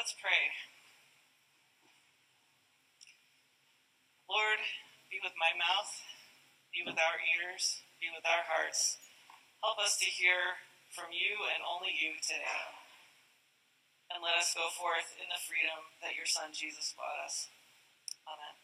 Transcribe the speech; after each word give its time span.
Let's 0.00 0.16
pray. 0.16 0.48
Lord, 4.24 4.56
be 5.12 5.20
with 5.20 5.36
my 5.36 5.52
mouth, 5.60 5.92
be 6.72 6.80
with 6.88 6.96
our 6.96 7.20
ears, 7.20 7.84
be 8.00 8.08
with 8.08 8.24
our 8.24 8.48
hearts. 8.48 8.96
Help 9.60 9.76
us 9.76 10.00
to 10.00 10.08
hear 10.08 10.56
from 10.88 11.12
you 11.12 11.44
and 11.52 11.60
only 11.68 11.92
you 11.92 12.16
today. 12.16 12.64
And 14.08 14.24
let 14.24 14.40
us 14.40 14.56
go 14.56 14.72
forth 14.72 15.20
in 15.20 15.28
the 15.28 15.36
freedom 15.36 15.92
that 16.00 16.16
your 16.16 16.24
Son 16.24 16.48
Jesus 16.56 16.96
brought 16.96 17.20
us. 17.20 17.52
Amen. 18.24 18.56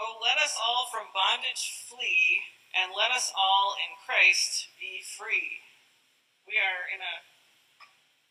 Oh, 0.00 0.16
let 0.16 0.40
us 0.40 0.56
all 0.56 0.88
from 0.88 1.12
bondage 1.12 1.76
flee, 1.92 2.40
and 2.72 2.96
let 2.96 3.12
us 3.12 3.28
all 3.36 3.76
in 3.76 4.00
Christ 4.00 4.72
be 4.80 5.04
free. 5.04 5.67
We 6.48 6.56
are 6.56 6.88
in 6.88 7.04
a 7.04 7.16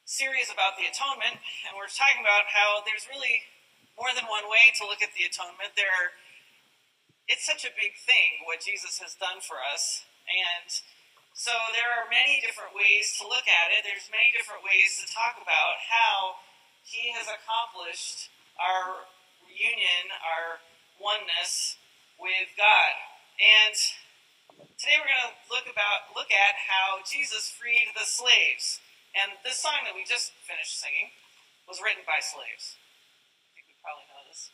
series 0.09 0.49
about 0.49 0.73
the 0.73 0.89
atonement, 0.89 1.37
and 1.37 1.77
we're 1.77 1.85
talking 1.85 2.17
about 2.17 2.49
how 2.49 2.81
there's 2.81 3.05
really 3.05 3.45
more 3.93 4.09
than 4.09 4.25
one 4.25 4.49
way 4.49 4.73
to 4.81 4.89
look 4.89 5.05
at 5.05 5.13
the 5.13 5.29
atonement. 5.29 5.77
There 5.77 5.85
are, 5.85 6.17
it's 7.29 7.45
such 7.45 7.61
a 7.61 7.69
big 7.77 7.93
thing 7.93 8.41
what 8.41 8.65
Jesus 8.65 8.97
has 9.05 9.13
done 9.13 9.37
for 9.45 9.61
us, 9.61 10.01
and 10.25 10.65
so 11.37 11.53
there 11.77 11.85
are 11.93 12.09
many 12.09 12.41
different 12.41 12.73
ways 12.73 13.13
to 13.21 13.29
look 13.29 13.45
at 13.45 13.69
it. 13.69 13.85
There's 13.85 14.09
many 14.09 14.33
different 14.33 14.65
ways 14.65 14.97
to 14.97 15.05
talk 15.13 15.37
about 15.37 15.77
how 15.85 16.41
he 16.81 17.13
has 17.13 17.29
accomplished 17.29 18.33
our 18.57 19.13
union, 19.45 20.09
our 20.25 20.65
oneness 20.97 21.77
with 22.17 22.49
God. 22.57 22.93
And 23.37 23.77
today 24.57 24.97
we're 24.97 25.09
going 25.09 25.29
to 25.29 25.37
look 25.53 25.67
about 25.69 26.09
look 26.17 26.33
at 26.33 26.57
how 26.57 27.05
Jesus 27.05 27.53
freed 27.53 27.93
the 27.93 28.05
slaves. 28.05 28.81
And 29.13 29.37
this 29.45 29.61
song 29.61 29.85
that 29.85 29.93
we 29.93 30.05
just 30.05 30.33
finished 30.45 30.77
singing 30.77 31.13
was 31.69 31.81
written 31.81 32.05
by 32.05 32.21
slaves. 32.21 32.77
I 32.77 33.49
think 33.53 33.69
we 33.69 33.77
probably 33.81 34.05
know 34.09 34.23
this. 34.29 34.49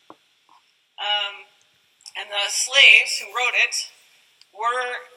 Um, 1.00 1.48
and 2.20 2.28
the 2.32 2.48
slaves 2.52 3.20
who 3.20 3.32
wrote 3.32 3.56
it 3.56 3.76
were 4.52 5.08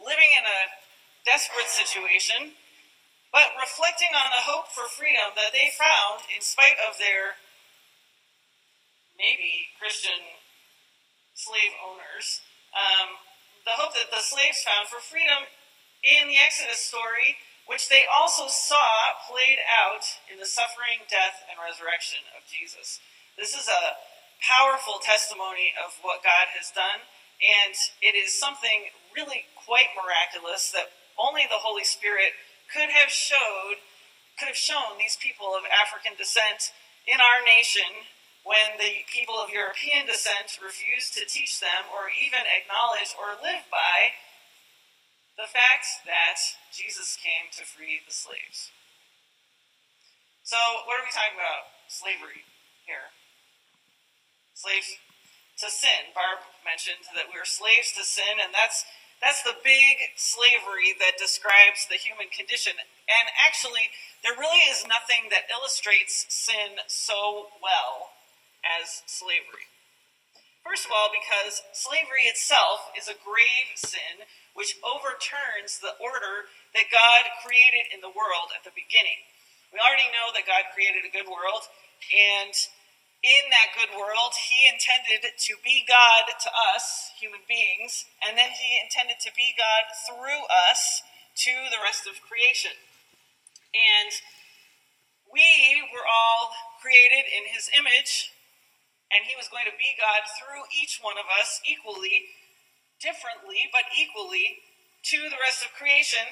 living 0.00 0.32
in 0.32 0.44
a 0.44 0.60
desperate 1.24 1.68
situation, 1.68 2.56
but 3.32 3.52
reflecting 3.56 4.12
on 4.12 4.32
the 4.32 4.44
hope 4.44 4.72
for 4.72 4.88
freedom 4.88 5.36
that 5.36 5.52
they 5.52 5.72
found 5.72 6.24
in 6.32 6.40
spite 6.40 6.76
of 6.80 6.96
their 7.00 7.40
maybe 9.16 9.72
Christian 9.80 10.36
slave 11.32 11.72
owners. 11.80 12.44
Um, 12.76 13.16
the 13.66 13.74
hope 13.74 13.92
that 13.98 14.14
the 14.14 14.22
slaves 14.22 14.62
found 14.62 14.86
for 14.86 15.02
freedom 15.02 15.50
in 16.06 16.30
the 16.30 16.38
Exodus 16.38 16.80
story 16.80 17.36
which 17.66 17.90
they 17.90 18.06
also 18.06 18.46
saw 18.46 19.18
played 19.26 19.58
out 19.66 20.06
in 20.30 20.38
the 20.38 20.46
suffering, 20.46 21.02
death, 21.10 21.42
and 21.50 21.58
resurrection 21.58 22.22
of 22.38 22.46
Jesus. 22.46 23.02
This 23.34 23.58
is 23.58 23.66
a 23.66 23.98
powerful 24.38 25.02
testimony 25.02 25.74
of 25.74 25.98
what 26.06 26.22
God 26.22 26.54
has 26.54 26.70
done, 26.70 27.02
and 27.42 27.74
it 27.98 28.14
is 28.14 28.38
something 28.38 28.94
really 29.10 29.50
quite 29.58 29.90
miraculous 29.98 30.70
that 30.70 30.94
only 31.18 31.42
the 31.50 31.58
Holy 31.58 31.82
Spirit 31.82 32.38
could 32.70 32.88
have 32.94 33.10
showed 33.10 33.82
could 34.38 34.52
have 34.52 34.58
shown 34.58 35.00
these 35.00 35.16
people 35.16 35.56
of 35.56 35.64
African 35.72 36.12
descent 36.14 36.70
in 37.08 37.16
our 37.18 37.40
nation 37.40 37.88
when 38.46 38.78
the 38.78 39.02
people 39.10 39.34
of 39.42 39.50
European 39.50 40.06
descent 40.06 40.54
refused 40.62 41.18
to 41.18 41.26
teach 41.26 41.58
them 41.58 41.90
or 41.90 42.06
even 42.14 42.46
acknowledge 42.46 43.10
or 43.18 43.34
live 43.42 43.66
by 43.74 44.14
the 45.34 45.50
fact 45.50 46.06
that 46.06 46.38
Jesus 46.70 47.18
came 47.18 47.50
to 47.58 47.66
free 47.66 47.98
the 48.06 48.14
slaves. 48.14 48.70
So, 50.46 50.56
what 50.86 51.02
are 51.02 51.04
we 51.04 51.10
talking 51.10 51.34
about? 51.34 51.74
Slavery 51.90 52.46
here. 52.86 53.10
Slaves 54.54 54.94
to 55.58 55.66
sin. 55.66 56.14
Barb 56.14 56.46
mentioned 56.62 57.10
that 57.18 57.26
we 57.26 57.42
are 57.42 57.48
slaves 57.48 57.90
to 57.98 58.06
sin, 58.06 58.38
and 58.38 58.54
that's 58.54 58.86
that's 59.18 59.42
the 59.42 59.58
big 59.58 60.14
slavery 60.14 60.94
that 61.02 61.18
describes 61.18 61.90
the 61.90 61.98
human 61.98 62.30
condition. 62.30 62.78
And 63.10 63.26
actually, 63.42 63.90
there 64.22 64.38
really 64.38 64.62
is 64.70 64.86
nothing 64.86 65.34
that 65.34 65.50
illustrates 65.50 66.30
sin 66.30 66.78
so 66.86 67.50
well 67.58 68.15
as 68.80 69.06
slavery. 69.06 69.70
First 70.66 70.82
of 70.82 70.90
all, 70.90 71.14
because 71.14 71.62
slavery 71.70 72.26
itself 72.26 72.90
is 72.98 73.06
a 73.06 73.14
grave 73.14 73.78
sin 73.78 74.26
which 74.58 74.80
overturns 74.82 75.78
the 75.78 75.94
order 76.02 76.50
that 76.74 76.90
God 76.90 77.28
created 77.44 77.86
in 77.94 78.02
the 78.02 78.10
world 78.10 78.50
at 78.56 78.66
the 78.66 78.74
beginning. 78.74 79.22
We 79.70 79.78
already 79.78 80.10
know 80.10 80.32
that 80.34 80.48
God 80.48 80.72
created 80.74 81.04
a 81.06 81.12
good 81.12 81.28
world, 81.28 81.68
and 82.10 82.54
in 83.22 83.44
that 83.52 83.76
good 83.76 83.92
world, 83.92 84.32
He 84.36 84.64
intended 84.66 85.22
to 85.26 85.54
be 85.60 85.84
God 85.86 86.30
to 86.30 86.50
us, 86.74 87.12
human 87.20 87.44
beings, 87.44 88.08
and 88.24 88.36
then 88.38 88.50
He 88.54 88.80
intended 88.80 89.20
to 89.22 89.32
be 89.36 89.52
God 89.54 89.84
through 90.08 90.42
us 90.70 91.04
to 91.46 91.54
the 91.68 91.82
rest 91.82 92.08
of 92.08 92.22
creation. 92.24 92.74
And 93.76 94.10
we 95.28 95.84
were 95.92 96.06
all 96.06 96.54
created 96.80 97.28
in 97.28 97.50
His 97.50 97.68
image, 97.76 98.32
and 99.12 99.26
He 99.26 99.38
was 99.38 99.50
going 99.50 99.66
to 99.68 99.76
be 99.76 99.98
God 99.98 100.26
through 100.38 100.66
each 100.74 100.98
one 101.02 101.16
of 101.16 101.26
us 101.28 101.62
equally 101.66 102.32
differently 103.00 103.68
but 103.72 103.86
equally 103.92 104.64
to 105.12 105.30
the 105.30 105.38
rest 105.38 105.62
of 105.62 105.70
creation, 105.76 106.24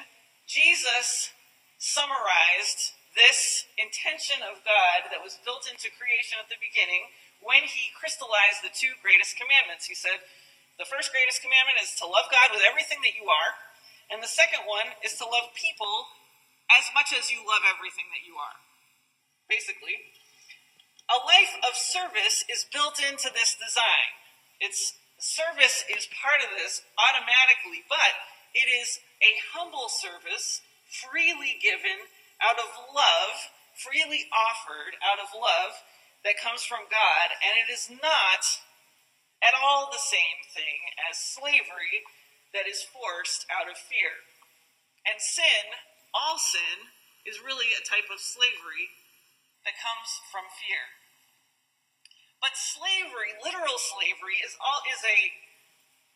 Jesus 0.48 1.30
summarized 1.78 2.96
this 3.14 3.70
intention 3.78 4.42
of 4.42 4.66
God 4.66 5.06
that 5.14 5.22
was 5.22 5.38
built 5.46 5.70
into 5.70 5.94
creation 5.94 6.42
at 6.42 6.50
the 6.50 6.58
beginning 6.58 7.06
when 7.38 7.62
he 7.62 7.94
crystallized 7.94 8.66
the 8.66 8.74
two 8.74 8.98
greatest 8.98 9.38
commandments. 9.38 9.86
He 9.86 9.94
said, 9.94 10.18
the 10.74 10.88
first 10.88 11.14
greatest 11.14 11.38
commandment 11.38 11.78
is 11.78 11.94
to 12.02 12.08
love 12.10 12.26
God 12.34 12.50
with 12.50 12.66
everything 12.66 12.98
that 13.06 13.14
you 13.14 13.30
are, 13.30 13.54
and 14.10 14.18
the 14.18 14.30
second 14.30 14.66
one 14.66 14.90
is 15.06 15.14
to 15.22 15.28
love 15.28 15.54
people 15.54 16.10
as 16.66 16.90
much 16.90 17.14
as 17.14 17.30
you 17.30 17.46
love 17.46 17.62
everything 17.62 18.10
that 18.10 18.26
you 18.26 18.34
are. 18.34 18.58
Basically, 19.46 19.94
a 21.10 21.18
life 21.24 21.54
of 21.66 21.76
service 21.76 22.44
is 22.48 22.66
built 22.72 23.00
into 23.00 23.28
this 23.32 23.56
design. 23.56 24.10
It's 24.60 24.94
Service 25.24 25.88
is 25.88 26.04
part 26.20 26.44
of 26.44 26.52
this 26.52 26.84
automatically, 27.00 27.80
but 27.88 28.12
it 28.52 28.68
is 28.68 29.00
a 29.24 29.40
humble 29.56 29.88
service, 29.88 30.60
freely 30.84 31.56
given 31.64 32.12
out 32.44 32.60
of 32.60 32.92
love, 32.92 33.48
freely 33.72 34.28
offered 34.34 35.00
out 35.00 35.16
of 35.16 35.32
love 35.32 35.80
that 36.28 36.36
comes 36.36 36.60
from 36.60 36.92
God, 36.92 37.32
and 37.40 37.56
it 37.56 37.72
is 37.72 37.88
not 37.88 38.42
at 39.40 39.56
all 39.56 39.88
the 39.88 40.02
same 40.02 40.44
thing 40.52 40.92
as 41.08 41.16
slavery 41.16 42.04
that 42.52 42.68
is 42.68 42.84
forced 42.84 43.48
out 43.48 43.72
of 43.72 43.80
fear. 43.80 44.28
And 45.08 45.16
sin, 45.24 45.72
all 46.12 46.36
sin, 46.36 46.92
is 47.24 47.40
really 47.40 47.72
a 47.72 47.80
type 47.80 48.12
of 48.12 48.20
slavery 48.20 48.92
that 49.64 49.80
comes 49.80 50.20
from 50.28 50.44
fear. 50.52 50.92
But 52.38 52.60
slavery, 52.60 53.32
literal 53.40 53.80
slavery, 53.80 54.44
is 54.44 54.52
all 54.60 54.84
is 54.84 55.00
a 55.00 55.32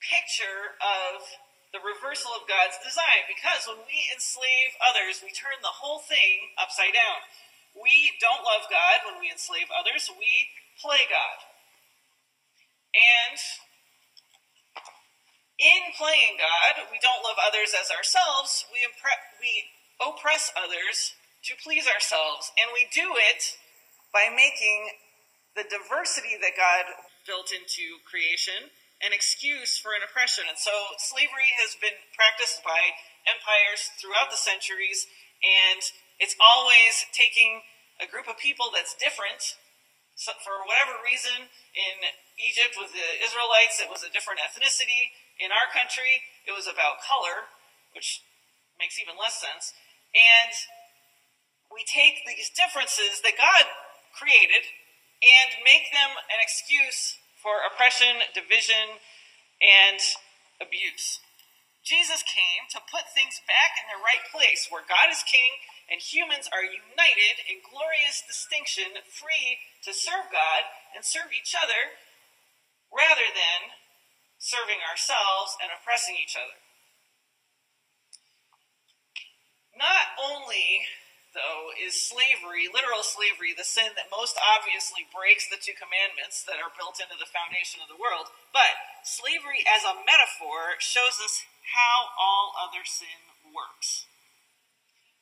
picture 0.04 0.76
of 0.78 1.24
the 1.72 1.80
reversal 1.80 2.36
of 2.36 2.44
God's 2.48 2.76
design. 2.84 3.24
Because 3.24 3.64
when 3.64 3.80
we 3.88 4.08
enslave 4.12 4.76
others, 4.80 5.24
we 5.24 5.32
turn 5.32 5.56
the 5.64 5.80
whole 5.80 6.04
thing 6.04 6.52
upside 6.60 6.92
down. 6.92 7.24
We 7.72 8.16
don't 8.20 8.44
love 8.44 8.68
God 8.68 9.08
when 9.08 9.20
we 9.20 9.32
enslave 9.32 9.72
others, 9.72 10.08
we 10.12 10.52
play 10.80 11.08
God. 11.08 11.38
And 12.92 13.40
in 15.58 15.92
playing 15.96 16.40
God, 16.40 16.88
we 16.92 17.00
don't 17.00 17.24
love 17.24 17.40
others 17.40 17.72
as 17.72 17.92
ourselves, 17.92 18.64
we, 18.72 18.84
impre- 18.84 19.24
we 19.40 19.72
oppress 20.00 20.52
others 20.56 21.17
to 21.48 21.56
please 21.56 21.88
ourselves. 21.88 22.52
And 22.60 22.68
we 22.76 22.84
do 22.92 23.16
it 23.16 23.56
by 24.12 24.28
making 24.28 24.92
the 25.56 25.64
diversity 25.64 26.36
that 26.36 26.54
God 26.54 26.92
built 27.24 27.50
into 27.50 28.00
creation 28.04 28.68
an 29.00 29.14
excuse 29.14 29.78
for 29.78 29.94
an 29.94 30.02
oppression. 30.02 30.44
And 30.50 30.58
so 30.58 30.74
slavery 30.98 31.54
has 31.62 31.78
been 31.78 31.94
practiced 32.18 32.60
by 32.66 32.98
empires 33.30 33.94
throughout 33.98 34.30
the 34.34 34.40
centuries, 34.40 35.06
and 35.38 35.80
it's 36.18 36.34
always 36.42 37.06
taking 37.14 37.62
a 38.02 38.10
group 38.10 38.26
of 38.26 38.38
people 38.42 38.74
that's 38.74 38.98
different. 38.98 39.54
So 40.18 40.34
for 40.42 40.66
whatever 40.66 40.98
reason, 40.98 41.46
in 41.78 41.96
Egypt 42.42 42.74
with 42.74 42.90
the 42.90 43.22
Israelites, 43.22 43.78
it 43.78 43.86
was 43.86 44.02
a 44.02 44.10
different 44.10 44.42
ethnicity. 44.42 45.14
In 45.38 45.54
our 45.54 45.70
country, 45.70 46.26
it 46.42 46.50
was 46.50 46.66
about 46.66 46.98
color, 46.98 47.54
which 47.94 48.26
makes 48.82 48.98
even 48.98 49.14
less 49.14 49.38
sense. 49.38 49.70
And 50.10 50.50
we 51.78 51.86
take 51.86 52.26
these 52.26 52.50
differences 52.50 53.22
that 53.22 53.38
God 53.38 53.62
created 54.10 54.66
and 55.22 55.62
make 55.62 55.94
them 55.94 56.18
an 56.26 56.42
excuse 56.42 57.22
for 57.38 57.62
oppression, 57.62 58.18
division, 58.34 58.98
and 59.62 60.02
abuse. 60.58 61.22
Jesus 61.86 62.26
came 62.26 62.66
to 62.74 62.82
put 62.90 63.14
things 63.14 63.38
back 63.46 63.78
in 63.78 63.86
their 63.86 64.02
right 64.02 64.26
place 64.34 64.66
where 64.66 64.82
God 64.82 65.06
is 65.14 65.22
king 65.22 65.62
and 65.86 66.02
humans 66.02 66.50
are 66.50 66.66
united 66.66 67.46
in 67.46 67.62
glorious 67.62 68.26
distinction, 68.26 68.98
free 69.06 69.62
to 69.86 69.94
serve 69.94 70.34
God 70.34 70.66
and 70.92 71.06
serve 71.06 71.30
each 71.30 71.54
other, 71.54 71.96
rather 72.90 73.30
than 73.30 73.72
serving 74.36 74.82
ourselves 74.82 75.54
and 75.62 75.70
oppressing 75.70 76.18
each 76.18 76.34
other. 76.34 76.58
Not 79.78 80.18
only, 80.18 80.84
though, 81.38 81.70
is 81.78 81.94
slavery, 81.94 82.66
literal 82.66 83.06
slavery, 83.06 83.54
the 83.54 83.62
sin 83.62 83.94
that 83.94 84.10
most 84.10 84.34
obviously 84.34 85.06
breaks 85.14 85.46
the 85.46 85.62
two 85.62 85.78
commandments 85.78 86.42
that 86.42 86.58
are 86.58 86.74
built 86.74 86.98
into 86.98 87.14
the 87.14 87.30
foundation 87.30 87.78
of 87.78 87.86
the 87.86 87.96
world, 87.96 88.34
but 88.50 88.74
slavery 89.06 89.62
as 89.62 89.86
a 89.86 90.02
metaphor 90.02 90.74
shows 90.82 91.22
us 91.22 91.46
how 91.78 92.10
all 92.18 92.58
other 92.58 92.82
sin 92.82 93.30
works. 93.54 94.10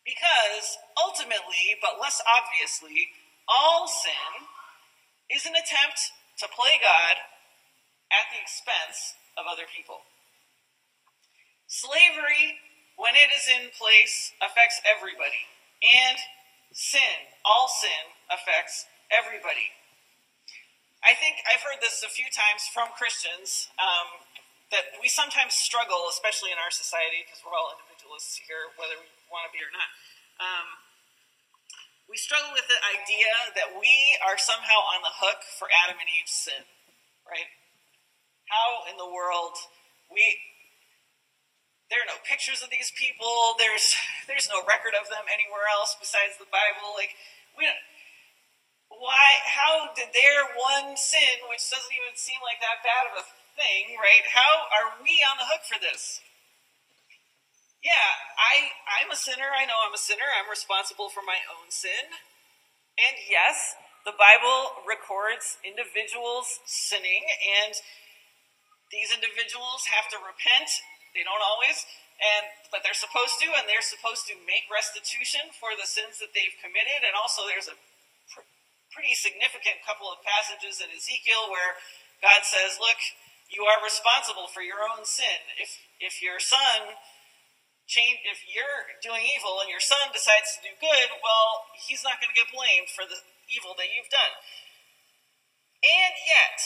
Because 0.08 0.80
ultimately, 0.96 1.76
but 1.76 2.00
less 2.00 2.24
obviously, 2.24 3.12
all 3.44 3.84
sin 3.84 4.48
is 5.28 5.44
an 5.44 5.52
attempt 5.52 6.16
to 6.40 6.48
play 6.48 6.80
God 6.80 7.20
at 8.08 8.32
the 8.32 8.40
expense 8.40 9.20
of 9.36 9.44
other 9.44 9.68
people. 9.68 10.08
Slavery 11.68 12.56
when 12.96 13.12
it 13.12 13.28
is 13.28 13.44
in 13.44 13.68
place, 13.76 14.32
affects 14.40 14.80
everybody. 14.88 15.44
And 15.84 16.16
sin, 16.72 17.32
all 17.44 17.68
sin, 17.68 18.16
affects 18.32 18.86
everybody. 19.12 19.70
I 21.04 21.14
think 21.14 21.38
I've 21.46 21.62
heard 21.62 21.78
this 21.78 22.02
a 22.02 22.10
few 22.10 22.26
times 22.32 22.66
from 22.66 22.90
Christians 22.98 23.70
um, 23.78 24.26
that 24.74 24.98
we 24.98 25.06
sometimes 25.06 25.54
struggle, 25.54 26.10
especially 26.10 26.50
in 26.50 26.58
our 26.58 26.74
society, 26.74 27.22
because 27.22 27.38
we're 27.46 27.54
all 27.54 27.70
individualists 27.78 28.42
here, 28.42 28.74
whether 28.74 28.98
we 28.98 29.06
want 29.30 29.46
to 29.46 29.52
be 29.54 29.62
or 29.62 29.70
not. 29.70 29.88
Um, 30.42 30.66
we 32.10 32.18
struggle 32.18 32.50
with 32.54 32.66
the 32.66 32.80
idea 32.82 33.30
that 33.54 33.78
we 33.78 33.94
are 34.26 34.38
somehow 34.38 34.78
on 34.94 35.06
the 35.06 35.14
hook 35.14 35.42
for 35.58 35.70
Adam 35.86 35.98
and 35.98 36.10
Eve's 36.10 36.34
sin, 36.34 36.62
right? 37.26 37.50
How 38.50 38.86
in 38.90 38.98
the 38.98 39.10
world 39.10 39.58
we 40.10 40.22
there 41.90 42.02
are 42.02 42.10
no 42.10 42.18
pictures 42.26 42.62
of 42.62 42.70
these 42.70 42.90
people. 42.94 43.54
There's 43.58 43.94
there's 44.28 44.50
no 44.50 44.62
record 44.66 44.98
of 44.98 45.06
them 45.06 45.26
anywhere 45.30 45.70
else 45.70 45.94
besides 45.98 46.38
the 46.38 46.50
Bible. 46.50 46.94
Like 46.98 47.14
we 47.54 47.66
don't, 47.66 47.82
why 48.90 49.42
how 49.46 49.94
did 49.94 50.10
their 50.10 50.50
one 50.58 50.98
sin, 50.98 51.46
which 51.46 51.62
doesn't 51.66 51.94
even 51.94 52.18
seem 52.18 52.42
like 52.42 52.58
that 52.58 52.82
bad 52.82 53.10
of 53.10 53.22
a 53.22 53.24
thing, 53.54 53.96
right? 53.98 54.26
How 54.34 54.66
are 54.74 54.98
we 54.98 55.22
on 55.22 55.38
the 55.38 55.48
hook 55.48 55.62
for 55.62 55.78
this? 55.78 56.20
Yeah, 57.82 58.18
I 58.34 58.74
I'm 58.98 59.14
a 59.14 59.18
sinner. 59.18 59.54
I 59.54 59.62
know 59.62 59.78
I'm 59.86 59.94
a 59.94 60.00
sinner. 60.00 60.26
I'm 60.26 60.50
responsible 60.50 61.06
for 61.06 61.22
my 61.22 61.38
own 61.46 61.70
sin. 61.70 62.10
And 62.98 63.14
yes, 63.30 63.78
the 64.02 64.16
Bible 64.16 64.82
records 64.82 65.60
individuals 65.62 66.58
sinning 66.66 67.26
and 67.62 67.78
these 68.90 69.10
individuals 69.10 69.90
have 69.90 70.06
to 70.14 70.18
repent 70.22 70.70
they 71.16 71.24
don't 71.24 71.40
always, 71.40 71.88
and 72.20 72.44
but 72.68 72.84
they're 72.84 72.96
supposed 72.96 73.40
to, 73.40 73.48
and 73.56 73.64
they're 73.64 73.84
supposed 73.84 74.28
to 74.28 74.36
make 74.44 74.68
restitution 74.68 75.48
for 75.56 75.72
the 75.72 75.88
sins 75.88 76.20
that 76.20 76.36
they've 76.36 76.54
committed. 76.60 77.02
And 77.04 77.16
also, 77.16 77.48
there's 77.48 77.72
a 77.72 77.76
pr- 78.28 78.48
pretty 78.92 79.16
significant 79.16 79.80
couple 79.88 80.12
of 80.12 80.20
passages 80.20 80.84
in 80.84 80.92
Ezekiel 80.92 81.48
where 81.48 81.80
God 82.20 82.44
says, 82.44 82.76
"Look, 82.76 83.00
you 83.48 83.64
are 83.64 83.80
responsible 83.80 84.48
for 84.52 84.60
your 84.60 84.84
own 84.84 85.08
sin. 85.08 85.40
If 85.56 85.80
if 86.00 86.20
your 86.20 86.36
son 86.36 87.00
change, 87.88 88.20
if 88.28 88.44
you're 88.44 89.00
doing 89.00 89.24
evil 89.24 89.64
and 89.64 89.70
your 89.72 89.80
son 89.80 90.12
decides 90.12 90.52
to 90.56 90.68
do 90.68 90.74
good, 90.76 91.08
well, 91.24 91.72
he's 91.88 92.04
not 92.04 92.20
going 92.20 92.32
to 92.32 92.38
get 92.38 92.52
blamed 92.52 92.90
for 92.92 93.08
the 93.08 93.24
evil 93.48 93.72
that 93.80 93.88
you've 93.88 94.12
done." 94.12 94.36
And 95.84 96.14
yet, 96.26 96.58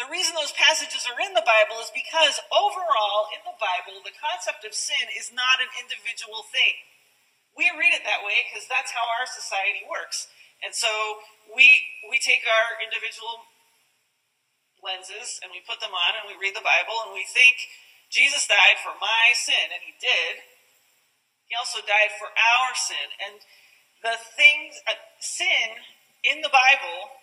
the 0.00 0.08
reason 0.08 0.32
those 0.32 0.56
passages 0.56 1.04
are 1.04 1.20
in 1.20 1.36
the 1.36 1.44
Bible 1.44 1.76
is 1.84 1.92
because 1.92 2.40
overall, 2.48 3.28
in 3.32 3.44
the 3.44 3.58
Bible, 3.60 4.00
the 4.00 4.16
concept 4.16 4.64
of 4.64 4.72
sin 4.72 5.12
is 5.12 5.28
not 5.28 5.60
an 5.60 5.68
individual 5.76 6.48
thing. 6.48 6.80
We 7.52 7.68
read 7.76 7.92
it 7.92 8.04
that 8.08 8.24
way 8.24 8.48
because 8.48 8.64
that's 8.64 8.96
how 8.96 9.04
our 9.04 9.28
society 9.28 9.84
works. 9.84 10.32
And 10.64 10.72
so 10.72 10.88
we, 11.52 11.84
we 12.08 12.16
take 12.16 12.48
our 12.48 12.80
individual 12.80 13.44
lenses 14.80 15.36
and 15.44 15.52
we 15.52 15.60
put 15.60 15.84
them 15.84 15.92
on 15.92 16.16
and 16.16 16.24
we 16.24 16.40
read 16.40 16.56
the 16.56 16.64
Bible 16.64 16.96
and 17.04 17.12
we 17.12 17.28
think 17.28 17.60
Jesus 18.12 18.44
died 18.44 18.76
for 18.84 18.92
my 19.00 19.32
sin, 19.32 19.72
and 19.72 19.80
he 19.80 19.96
did. 19.96 20.44
He 21.48 21.56
also 21.56 21.80
died 21.80 22.12
for 22.20 22.28
our 22.28 22.76
sin. 22.76 23.08
And 23.16 23.40
the 24.04 24.20
things, 24.36 24.76
uh, 24.84 25.00
sin 25.16 25.80
in 26.20 26.44
the 26.44 26.52
Bible 26.52 27.21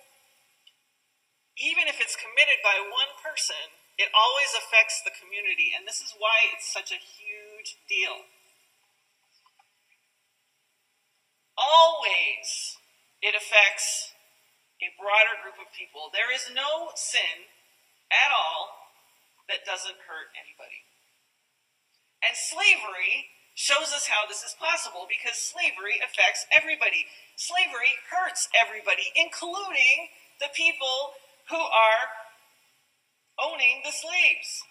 even 1.60 1.92
if 1.92 2.00
it's 2.00 2.16
committed 2.16 2.64
by 2.64 2.80
one 2.80 3.12
person, 3.20 3.60
it 4.00 4.08
always 4.16 4.52
affects 4.56 5.04
the 5.04 5.12
community. 5.12 5.76
And 5.76 5.84
this 5.84 6.00
is 6.00 6.16
why 6.16 6.48
it's 6.56 6.72
such 6.72 6.96
a 6.96 7.00
huge 7.00 7.76
deal. 7.92 8.24
Always 11.60 12.80
it 13.20 13.36
affects 13.36 14.16
a 14.80 14.96
broader 14.96 15.36
group 15.44 15.60
of 15.60 15.68
people. 15.76 16.08
There 16.16 16.32
is 16.32 16.48
no 16.56 16.96
sin 16.96 17.52
at 18.08 18.32
all 18.32 18.96
that 19.52 19.68
doesn't 19.68 20.08
hurt 20.08 20.32
anybody. 20.40 20.88
And 22.24 22.32
slavery 22.36 23.36
shows 23.60 23.92
us 23.92 24.08
how 24.08 24.24
this 24.24 24.40
is 24.40 24.56
possible 24.56 25.04
because 25.12 25.36
slavery 25.36 26.00
affects 26.00 26.48
everybody. 26.48 27.04
Slavery 27.36 28.00
hurts 28.08 28.48
everybody, 28.56 29.12
including 29.20 30.16
the 30.40 30.48
people 30.56 31.20
who 31.50 31.58
are 31.60 32.04
owning 33.42 33.82
the 33.82 33.94
slaves. 33.94 34.64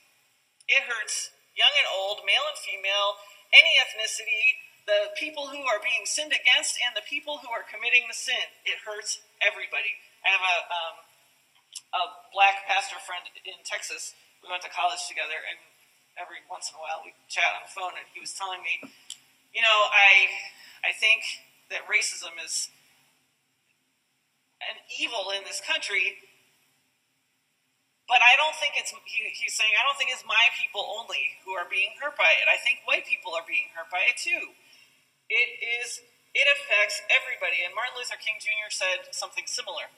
It 0.71 0.85
hurts 0.87 1.35
young 1.57 1.75
and 1.75 1.89
old, 1.91 2.23
male 2.23 2.47
and 2.47 2.59
female, 2.63 3.19
any 3.51 3.75
ethnicity, 3.83 4.63
the 4.87 5.11
people 5.19 5.51
who 5.51 5.67
are 5.67 5.83
being 5.83 6.07
sinned 6.07 6.33
against, 6.33 6.79
and 6.81 6.95
the 6.95 7.05
people 7.05 7.43
who 7.43 7.51
are 7.51 7.67
committing 7.67 8.07
the 8.07 8.17
sin. 8.17 8.41
It 8.63 8.79
hurts 8.87 9.21
everybody. 9.43 9.99
I 10.23 10.33
have 10.33 10.45
a, 10.45 10.59
um, 10.71 10.97
a 11.93 12.03
black 12.31 12.65
pastor 12.69 13.01
friend 13.03 13.27
in 13.43 13.59
Texas. 13.67 14.15
We 14.41 14.49
went 14.49 14.63
to 14.65 14.73
college 14.73 15.03
together, 15.11 15.37
and 15.37 15.59
every 16.15 16.45
once 16.47 16.71
in 16.71 16.79
a 16.79 16.81
while 16.81 17.03
we 17.03 17.13
chat 17.27 17.59
on 17.59 17.67
the 17.67 17.73
phone, 17.73 17.95
and 17.99 18.07
he 18.15 18.23
was 18.23 18.33
telling 18.37 18.63
me, 18.63 18.81
you 19.51 19.65
know, 19.65 19.79
I, 19.91 20.31
I 20.87 20.93
think 20.95 21.27
that 21.75 21.89
racism 21.91 22.37
is 22.39 22.71
an 24.63 24.79
evil 25.01 25.33
in 25.33 25.43
this 25.45 25.61
country 25.65 26.28
but 28.09 28.25
I 28.25 28.41
don't 28.41 28.57
think 28.57 28.81
it's, 28.81 28.91
he, 29.05 29.29
he's 29.37 29.53
saying, 29.53 29.77
I 29.77 29.85
don't 29.85 30.01
think 30.01 30.09
it's 30.09 30.25
my 30.25 30.49
people 30.57 30.81
only 30.97 31.37
who 31.45 31.53
are 31.53 31.69
being 31.69 31.93
hurt 32.01 32.17
by 32.17 32.33
it. 32.41 32.49
I 32.49 32.57
think 32.57 32.81
white 32.89 33.05
people 33.05 33.37
are 33.37 33.45
being 33.45 33.69
hurt 33.77 33.93
by 33.93 34.09
it 34.09 34.17
too. 34.17 34.57
It 35.29 35.61
is, 35.61 36.01
it 36.33 36.49
affects 36.49 37.05
everybody. 37.13 37.61
And 37.61 37.77
Martin 37.77 38.01
Luther 38.01 38.17
King 38.17 38.41
Jr. 38.41 38.73
said 38.73 39.13
something 39.13 39.45
similar. 39.45 39.93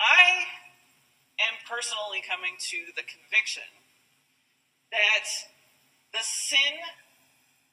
I 0.00 0.48
am 1.44 1.60
personally 1.68 2.24
coming 2.24 2.56
to 2.72 2.96
the 2.96 3.04
conviction 3.04 3.68
that 4.88 5.28
the 6.16 6.24
sin 6.24 6.80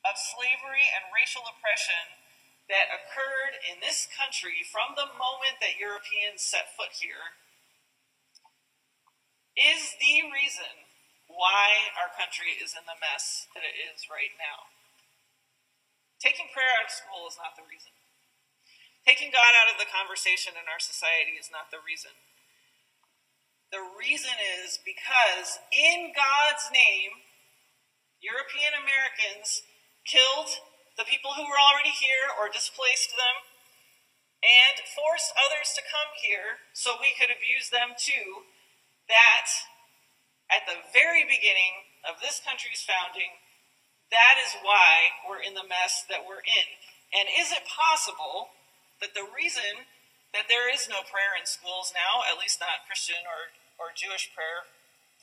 of 0.03 0.19
slavery 0.19 0.83
and 0.91 1.07
racial 1.15 1.47
oppression 1.47 2.19
that 2.67 2.91
occurred 2.91 3.55
in 3.71 3.79
this 3.79 4.03
country 4.11 4.67
from 4.67 4.99
the 4.99 5.07
moment 5.15 5.63
that 5.63 5.79
Europeans 5.79 6.43
set 6.43 6.75
foot 6.75 6.91
here 6.99 7.39
is 9.57 9.97
the 9.97 10.29
reason 10.29 10.85
why 11.25 11.89
our 11.97 12.13
country 12.13 12.53
is 12.55 12.77
in 12.77 12.85
the 12.85 12.97
mess 13.01 13.49
that 13.57 13.65
it 13.65 13.73
is 13.73 14.05
right 14.07 14.31
now. 14.37 14.69
Taking 16.21 16.49
prayer 16.53 16.69
out 16.77 16.89
of 16.89 16.93
school 16.93 17.25
is 17.25 17.37
not 17.41 17.57
the 17.57 17.65
reason. 17.65 17.93
Taking 19.05 19.33
God 19.33 19.53
out 19.57 19.73
of 19.73 19.81
the 19.81 19.89
conversation 19.89 20.53
in 20.57 20.69
our 20.69 20.81
society 20.81 21.37
is 21.37 21.49
not 21.49 21.73
the 21.73 21.81
reason. 21.81 22.13
The 23.73 23.83
reason 23.83 24.33
is 24.39 24.79
because 24.81 25.59
in 25.73 26.15
God's 26.15 26.71
name, 26.71 27.25
European 28.23 28.73
Americans 28.77 29.65
killed 30.07 30.49
the 30.97 31.05
people 31.05 31.37
who 31.37 31.45
were 31.45 31.61
already 31.61 31.93
here 31.93 32.31
or 32.33 32.49
displaced 32.49 33.13
them 33.13 33.45
and 34.41 34.81
forced 34.93 35.33
others 35.37 35.73
to 35.77 35.85
come 35.85 36.13
here 36.17 36.65
so 36.73 36.97
we 36.97 37.13
could 37.13 37.29
abuse 37.29 37.69
them 37.69 37.93
too 37.97 38.47
that 39.07 39.47
at 40.47 40.63
the 40.67 40.79
very 40.95 41.23
beginning 41.27 41.87
of 42.07 42.19
this 42.23 42.39
country's 42.39 42.83
founding, 42.83 43.39
that 44.11 44.39
is 44.39 44.55
why 44.63 45.11
we're 45.27 45.43
in 45.43 45.55
the 45.55 45.67
mess 45.67 46.07
that 46.07 46.23
we're 46.23 46.43
in. 46.43 46.67
And 47.11 47.27
is 47.27 47.51
it 47.51 47.67
possible 47.67 48.55
that 49.03 49.11
the 49.11 49.27
reason 49.27 49.87
that 50.31 50.47
there 50.47 50.71
is 50.71 50.87
no 50.87 51.03
prayer 51.07 51.35
in 51.35 51.47
schools 51.47 51.91
now, 51.95 52.23
at 52.27 52.39
least 52.39 52.59
not 52.59 52.87
Christian 52.87 53.19
or, 53.27 53.51
or 53.79 53.95
Jewish 53.95 54.31
prayer 54.31 54.67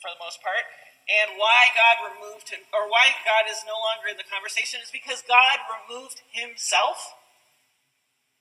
for 0.01 0.13
the 0.13 0.21
most 0.21 0.41
part, 0.41 0.65
And 1.05 1.37
why 1.37 1.69
God 1.77 2.09
removed 2.09 2.49
him, 2.49 2.65
or 2.73 2.89
why 2.89 3.13
God 3.21 3.45
is 3.45 3.61
no 3.61 3.77
longer 3.77 4.09
in 4.09 4.17
the 4.17 4.25
conversation, 4.25 4.81
is 4.81 4.89
because 4.89 5.21
God 5.21 5.61
removed 5.69 6.25
himself 6.33 7.13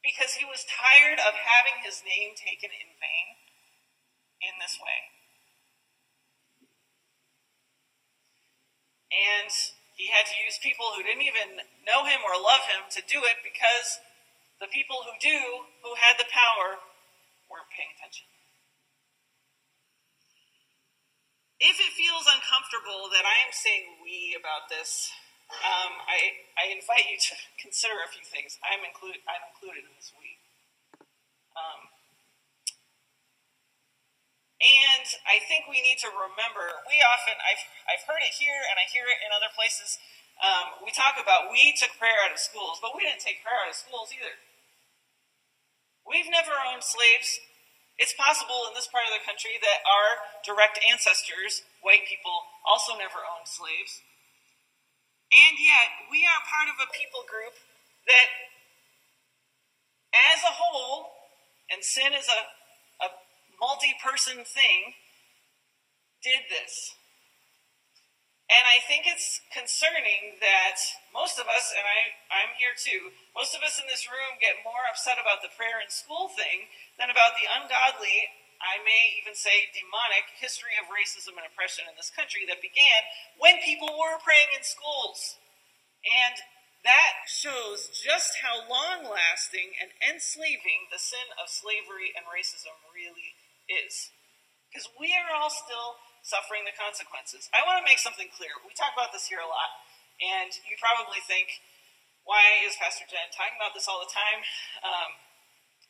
because 0.00 0.36
he 0.40 0.48
was 0.48 0.64
tired 0.68 1.20
of 1.20 1.36
having 1.36 1.80
his 1.84 2.00
name 2.04 2.36
taken 2.36 2.72
in 2.72 2.88
vain 3.00 3.28
in 4.40 4.56
this 4.60 4.76
way. 4.80 5.13
And 9.12 9.50
he 9.94 10.10
had 10.10 10.26
to 10.26 10.36
use 10.42 10.58
people 10.58 10.94
who 10.94 11.06
didn't 11.06 11.22
even 11.22 11.62
know 11.86 12.04
him 12.04 12.24
or 12.26 12.34
love 12.34 12.66
him 12.66 12.86
to 12.98 13.00
do 13.06 13.22
it 13.22 13.38
because 13.46 14.02
the 14.58 14.70
people 14.70 15.06
who 15.06 15.14
do, 15.22 15.70
who 15.86 15.94
had 15.98 16.18
the 16.18 16.26
power, 16.30 16.82
weren't 17.46 17.70
paying 17.70 17.94
attention. 17.94 18.26
If 21.62 21.78
it 21.78 21.94
feels 21.94 22.26
uncomfortable 22.26 23.06
that 23.14 23.22
I 23.22 23.36
am 23.46 23.54
saying 23.54 24.02
we 24.02 24.34
about 24.34 24.66
this, 24.66 25.14
um, 25.48 26.02
I, 26.10 26.42
I 26.58 26.74
invite 26.74 27.06
you 27.06 27.18
to 27.30 27.34
consider 27.62 28.02
a 28.02 28.10
few 28.10 28.26
things. 28.26 28.58
I'm, 28.66 28.82
include, 28.82 29.22
I'm 29.30 29.44
included 29.54 29.86
in 29.86 29.94
this 29.94 30.10
we. 30.18 30.42
Um, 31.54 31.93
and 34.64 35.04
I 35.28 35.44
think 35.44 35.68
we 35.68 35.84
need 35.84 36.00
to 36.00 36.08
remember, 36.08 36.64
we 36.88 36.96
often, 37.04 37.36
I've, 37.36 37.60
I've 37.84 38.04
heard 38.08 38.24
it 38.24 38.32
here 38.32 38.56
and 38.72 38.80
I 38.80 38.88
hear 38.88 39.04
it 39.04 39.20
in 39.20 39.28
other 39.28 39.52
places. 39.52 40.00
Um, 40.40 40.80
we 40.80 40.90
talk 40.90 41.20
about 41.20 41.52
we 41.52 41.76
took 41.76 41.92
prayer 42.00 42.16
out 42.24 42.32
of 42.32 42.40
schools, 42.40 42.80
but 42.80 42.96
we 42.96 43.04
didn't 43.04 43.20
take 43.20 43.44
prayer 43.44 43.60
out 43.60 43.70
of 43.70 43.76
schools 43.76 44.08
either. 44.10 44.40
We've 46.08 46.26
never 46.32 46.56
owned 46.56 46.82
slaves. 46.82 47.44
It's 48.00 48.16
possible 48.16 48.66
in 48.66 48.74
this 48.74 48.88
part 48.88 49.06
of 49.06 49.14
the 49.14 49.22
country 49.22 49.60
that 49.60 49.84
our 49.86 50.08
direct 50.42 50.80
ancestors, 50.82 51.62
white 51.84 52.08
people, 52.08 52.34
also 52.66 52.96
never 52.98 53.20
owned 53.22 53.46
slaves. 53.46 54.02
And 55.30 55.60
yet, 55.60 56.08
we 56.08 56.26
are 56.26 56.40
part 56.50 56.72
of 56.72 56.80
a 56.82 56.88
people 56.90 57.22
group 57.28 57.54
that, 58.10 58.28
as 60.34 60.42
a 60.42 60.56
whole, 60.56 61.14
and 61.70 61.80
sin 61.84 62.10
is 62.12 62.26
a 62.26 62.40
multi 63.64 63.94
person 64.24 64.40
thing 64.48 64.96
did 66.24 66.48
this. 66.48 66.96
And 68.48 68.64
I 68.64 68.80
think 68.88 69.04
it's 69.04 69.44
concerning 69.52 70.40
that 70.40 70.80
most 71.12 71.36
of 71.36 71.44
us, 71.44 71.72
and 71.76 71.84
I, 71.84 72.16
I'm 72.32 72.56
here 72.56 72.72
too, 72.72 73.12
most 73.36 73.52
of 73.52 73.60
us 73.60 73.76
in 73.76 73.84
this 73.84 74.08
room 74.08 74.40
get 74.40 74.64
more 74.64 74.88
upset 74.88 75.20
about 75.20 75.44
the 75.44 75.52
prayer 75.52 75.76
in 75.76 75.92
school 75.92 76.32
thing 76.32 76.72
than 76.96 77.12
about 77.12 77.36
the 77.36 77.48
ungodly, 77.48 78.32
I 78.64 78.80
may 78.80 79.12
even 79.20 79.36
say 79.36 79.68
demonic, 79.76 80.32
history 80.40 80.72
of 80.80 80.88
racism 80.88 81.36
and 81.36 81.44
oppression 81.44 81.84
in 81.84 81.96
this 81.96 82.12
country 82.12 82.48
that 82.48 82.64
began 82.64 83.04
when 83.36 83.60
people 83.60 83.92
were 83.92 84.16
praying 84.24 84.56
in 84.56 84.64
schools. 84.64 85.36
And 86.04 86.40
that 86.84 87.28
shows 87.28 87.92
just 87.92 88.40
how 88.40 88.64
long 88.64 89.04
lasting 89.04 89.76
and 89.80 89.92
enslaving 90.00 90.88
the 90.88 91.00
sin 91.00 91.28
of 91.36 91.52
slavery 91.52 92.12
and 92.16 92.24
racism 92.28 92.72
really 92.92 93.36
is. 93.68 94.10
Because 94.68 94.90
we 94.98 95.14
are 95.14 95.30
all 95.34 95.52
still 95.52 96.00
suffering 96.24 96.64
the 96.64 96.74
consequences. 96.74 97.46
I 97.52 97.62
want 97.68 97.78
to 97.78 97.86
make 97.86 98.00
something 98.00 98.26
clear. 98.32 98.50
We 98.64 98.72
talk 98.74 98.96
about 98.96 99.12
this 99.12 99.28
here 99.28 99.38
a 99.38 99.46
lot, 99.46 99.70
and 100.18 100.50
you 100.66 100.74
probably 100.80 101.20
think, 101.28 101.60
why 102.24 102.64
is 102.64 102.74
Pastor 102.80 103.04
Jen 103.04 103.28
talking 103.30 103.54
about 103.60 103.76
this 103.76 103.84
all 103.84 104.00
the 104.00 104.08
time? 104.08 104.40
Um, 104.80 105.10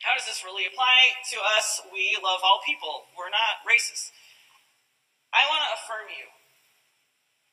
how 0.03 0.11
does 0.11 0.27
this 0.27 0.43
really 0.43 0.67
apply 0.67 1.23
to 1.31 1.37
us? 1.55 1.79
We 1.87 2.19
love 2.19 2.43
all 2.43 2.59
people. 2.67 3.07
We're 3.15 3.31
not 3.31 3.63
racist. 3.63 4.11
I 5.31 5.47
want 5.47 5.63
to 5.63 5.71
affirm 5.79 6.07
you 6.11 6.34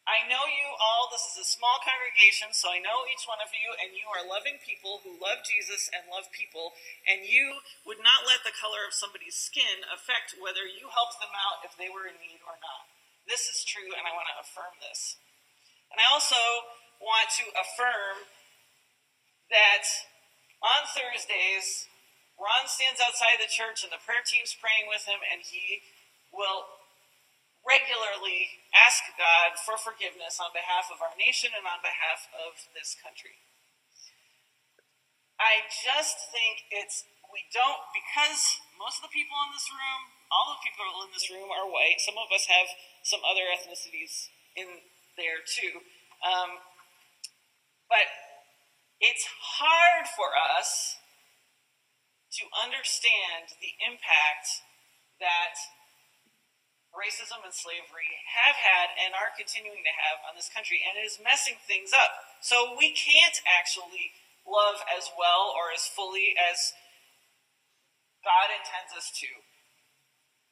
I 0.02 0.26
know 0.26 0.50
you 0.50 0.68
all, 0.82 1.06
this 1.06 1.30
is 1.30 1.46
a 1.46 1.46
small 1.46 1.78
congregation, 1.78 2.50
so 2.50 2.74
I 2.74 2.82
know 2.82 3.06
each 3.06 3.22
one 3.30 3.38
of 3.38 3.54
you, 3.54 3.70
and 3.78 3.94
you 3.94 4.10
are 4.10 4.26
loving 4.26 4.58
people 4.58 4.98
who 5.06 5.14
love 5.14 5.46
Jesus 5.46 5.86
and 5.94 6.10
love 6.10 6.26
people, 6.34 6.74
and 7.06 7.22
you 7.22 7.62
would 7.86 8.02
not 8.02 8.26
let 8.26 8.42
the 8.42 8.50
color 8.50 8.82
of 8.82 8.98
somebody's 8.98 9.38
skin 9.38 9.86
affect 9.86 10.34
whether 10.42 10.66
you 10.66 10.90
helped 10.90 11.22
them 11.22 11.30
out 11.30 11.62
if 11.62 11.78
they 11.78 11.86
were 11.86 12.10
in 12.10 12.18
need 12.18 12.42
or 12.42 12.58
not. 12.58 12.90
This 13.30 13.46
is 13.46 13.62
true, 13.62 13.94
and 13.94 14.02
I 14.02 14.10
want 14.10 14.26
to 14.34 14.42
affirm 14.42 14.74
this. 14.82 15.22
And 15.94 16.02
I 16.02 16.10
also 16.10 16.66
want 16.98 17.30
to 17.38 17.54
affirm 17.54 18.26
that 19.54 19.86
on 20.66 20.82
Thursdays, 20.90 21.86
Ron 22.34 22.66
stands 22.66 22.98
outside 22.98 23.38
the 23.38 23.46
church, 23.46 23.86
and 23.86 23.94
the 23.94 24.02
prayer 24.02 24.26
team's 24.26 24.50
praying 24.58 24.90
with 24.90 25.06
him, 25.06 25.22
and 25.22 25.46
he 25.46 25.86
will 26.34 26.81
regularly 27.62 28.62
ask 28.74 29.02
God 29.14 29.54
for 29.62 29.78
forgiveness 29.78 30.42
on 30.42 30.50
behalf 30.50 30.90
of 30.90 30.98
our 30.98 31.14
nation 31.14 31.54
and 31.54 31.66
on 31.66 31.78
behalf 31.82 32.26
of 32.34 32.58
this 32.74 32.98
country. 32.98 33.38
I 35.38 35.66
just 35.70 36.30
think 36.30 36.66
it's, 36.70 37.06
we 37.30 37.42
don't, 37.50 37.82
because 37.94 38.62
most 38.78 39.02
of 39.02 39.10
the 39.10 39.14
people 39.14 39.34
in 39.46 39.50
this 39.54 39.66
room, 39.70 40.02
all 40.30 40.54
the 40.54 40.62
people 40.62 40.86
in 41.06 41.10
this 41.14 41.30
room 41.30 41.50
are 41.50 41.66
white. 41.66 41.98
Some 42.02 42.18
of 42.18 42.30
us 42.30 42.46
have 42.46 42.68
some 43.02 43.22
other 43.26 43.46
ethnicities 43.50 44.30
in 44.54 44.86
there 45.18 45.42
too. 45.42 45.82
Um, 46.22 46.62
but 47.90 48.06
it's 49.02 49.26
hard 49.58 50.06
for 50.06 50.30
us 50.34 50.96
to 52.38 52.44
understand 52.64 53.52
the 53.60 53.74
impact 53.82 54.46
that 55.20 55.58
racism 56.92 57.40
and 57.44 57.52
slavery 57.52 58.20
have 58.36 58.56
had 58.56 58.92
and 59.00 59.16
are 59.16 59.32
continuing 59.32 59.80
to 59.84 59.94
have 59.96 60.20
on 60.28 60.36
this 60.36 60.52
country, 60.52 60.84
and 60.84 61.00
it 61.00 61.04
is 61.08 61.20
messing 61.20 61.56
things 61.64 61.90
up. 61.96 62.12
So 62.44 62.76
we 62.76 62.92
can't 62.92 63.40
actually 63.48 64.12
love 64.44 64.84
as 64.92 65.08
well 65.16 65.52
or 65.56 65.72
as 65.72 65.88
fully 65.88 66.36
as 66.36 66.76
God 68.22 68.52
intends 68.52 68.92
us 68.92 69.08
to. 69.24 69.30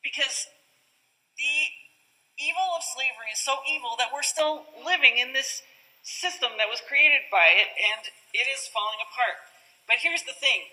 Because 0.01 0.49
the 1.37 1.57
evil 2.41 2.73
of 2.73 2.83
slavery 2.83 3.37
is 3.37 3.41
so 3.41 3.61
evil 3.69 4.01
that 4.01 4.11
we're 4.11 4.25
still 4.25 4.65
living 4.81 5.21
in 5.21 5.37
this 5.37 5.61
system 6.01 6.57
that 6.57 6.73
was 6.73 6.81
created 6.81 7.29
by 7.29 7.53
it, 7.53 7.69
and 7.77 8.09
it 8.33 8.49
is 8.49 8.71
falling 8.73 9.01
apart. 9.05 9.39
But 9.85 10.01
here's 10.01 10.25
the 10.25 10.37
thing 10.37 10.65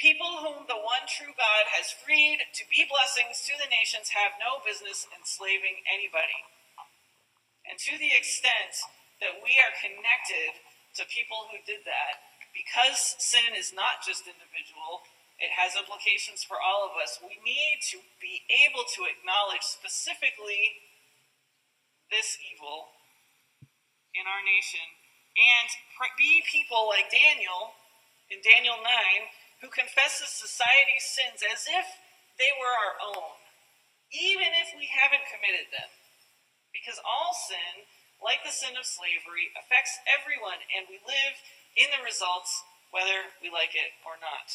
People 0.00 0.40
whom 0.42 0.64
the 0.66 0.80
one 0.80 1.04
true 1.06 1.30
God 1.36 1.64
has 1.76 1.92
freed 1.92 2.40
to 2.56 2.64
be 2.72 2.88
blessings 2.88 3.44
to 3.46 3.54
the 3.60 3.70
nations 3.70 4.10
have 4.16 4.34
no 4.40 4.58
business 4.64 5.06
enslaving 5.12 5.84
anybody. 5.86 6.42
And 7.68 7.78
to 7.78 7.94
the 8.00 8.10
extent 8.10 8.74
that 9.22 9.38
we 9.38 9.54
are 9.62 9.74
connected 9.78 10.58
to 10.98 11.06
people 11.06 11.46
who 11.52 11.62
did 11.62 11.86
that, 11.86 12.24
because 12.50 13.16
sin 13.22 13.54
is 13.54 13.70
not 13.72 14.02
just 14.02 14.26
individual, 14.26 15.06
it 15.38 15.54
has 15.54 15.78
implications 15.78 16.44
for 16.44 16.60
all 16.60 16.84
of 16.84 16.98
us. 16.98 17.22
We 17.22 17.38
need 17.40 17.80
to 17.94 18.02
be 18.20 18.42
able 18.66 18.84
to 18.98 19.08
acknowledge 19.08 19.64
specifically 19.64 20.82
this 22.12 22.36
evil 22.42 22.92
in 24.12 24.28
our 24.28 24.42
nation 24.44 24.84
and 25.32 25.68
be 26.18 26.44
people 26.44 26.92
like 26.92 27.08
Daniel 27.08 27.72
in 28.28 28.44
Daniel 28.44 28.76
9 28.76 28.84
who 29.62 29.70
confesses 29.70 30.34
society's 30.34 31.06
sins 31.06 31.40
as 31.46 31.70
if 31.70 31.86
they 32.34 32.50
were 32.58 32.74
our 32.74 32.98
own, 33.14 33.38
even 34.10 34.50
if 34.58 34.74
we 34.74 34.90
haven't 34.90 35.30
committed 35.30 35.70
them. 35.70 35.86
Because 36.74 36.98
all 37.06 37.30
sin, 37.30 37.86
like 38.18 38.42
the 38.42 38.50
sin 38.50 38.74
of 38.74 38.82
slavery, 38.82 39.54
affects 39.54 40.02
everyone, 40.10 40.66
and 40.74 40.90
we 40.90 40.98
live 41.06 41.38
in 41.78 41.94
the 41.94 42.02
results 42.02 42.50
whether 42.90 43.32
we 43.38 43.48
like 43.48 43.72
it 43.72 43.94
or 44.02 44.18
not. 44.18 44.50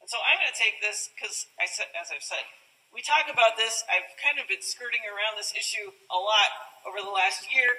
And 0.00 0.10
so 0.10 0.18
I'm 0.24 0.40
going 0.40 0.50
to 0.50 0.56
take 0.56 0.82
this 0.82 1.12
because, 1.14 1.46
as 1.60 1.78
I've 2.10 2.26
said, 2.26 2.42
we 2.90 3.04
talk 3.04 3.30
about 3.30 3.54
this. 3.54 3.86
I've 3.86 4.10
kind 4.18 4.40
of 4.42 4.50
been 4.50 4.64
skirting 4.64 5.06
around 5.06 5.38
this 5.38 5.54
issue 5.54 5.94
a 6.10 6.18
lot 6.18 6.50
over 6.82 6.98
the 6.98 7.12
last 7.12 7.46
year. 7.52 7.78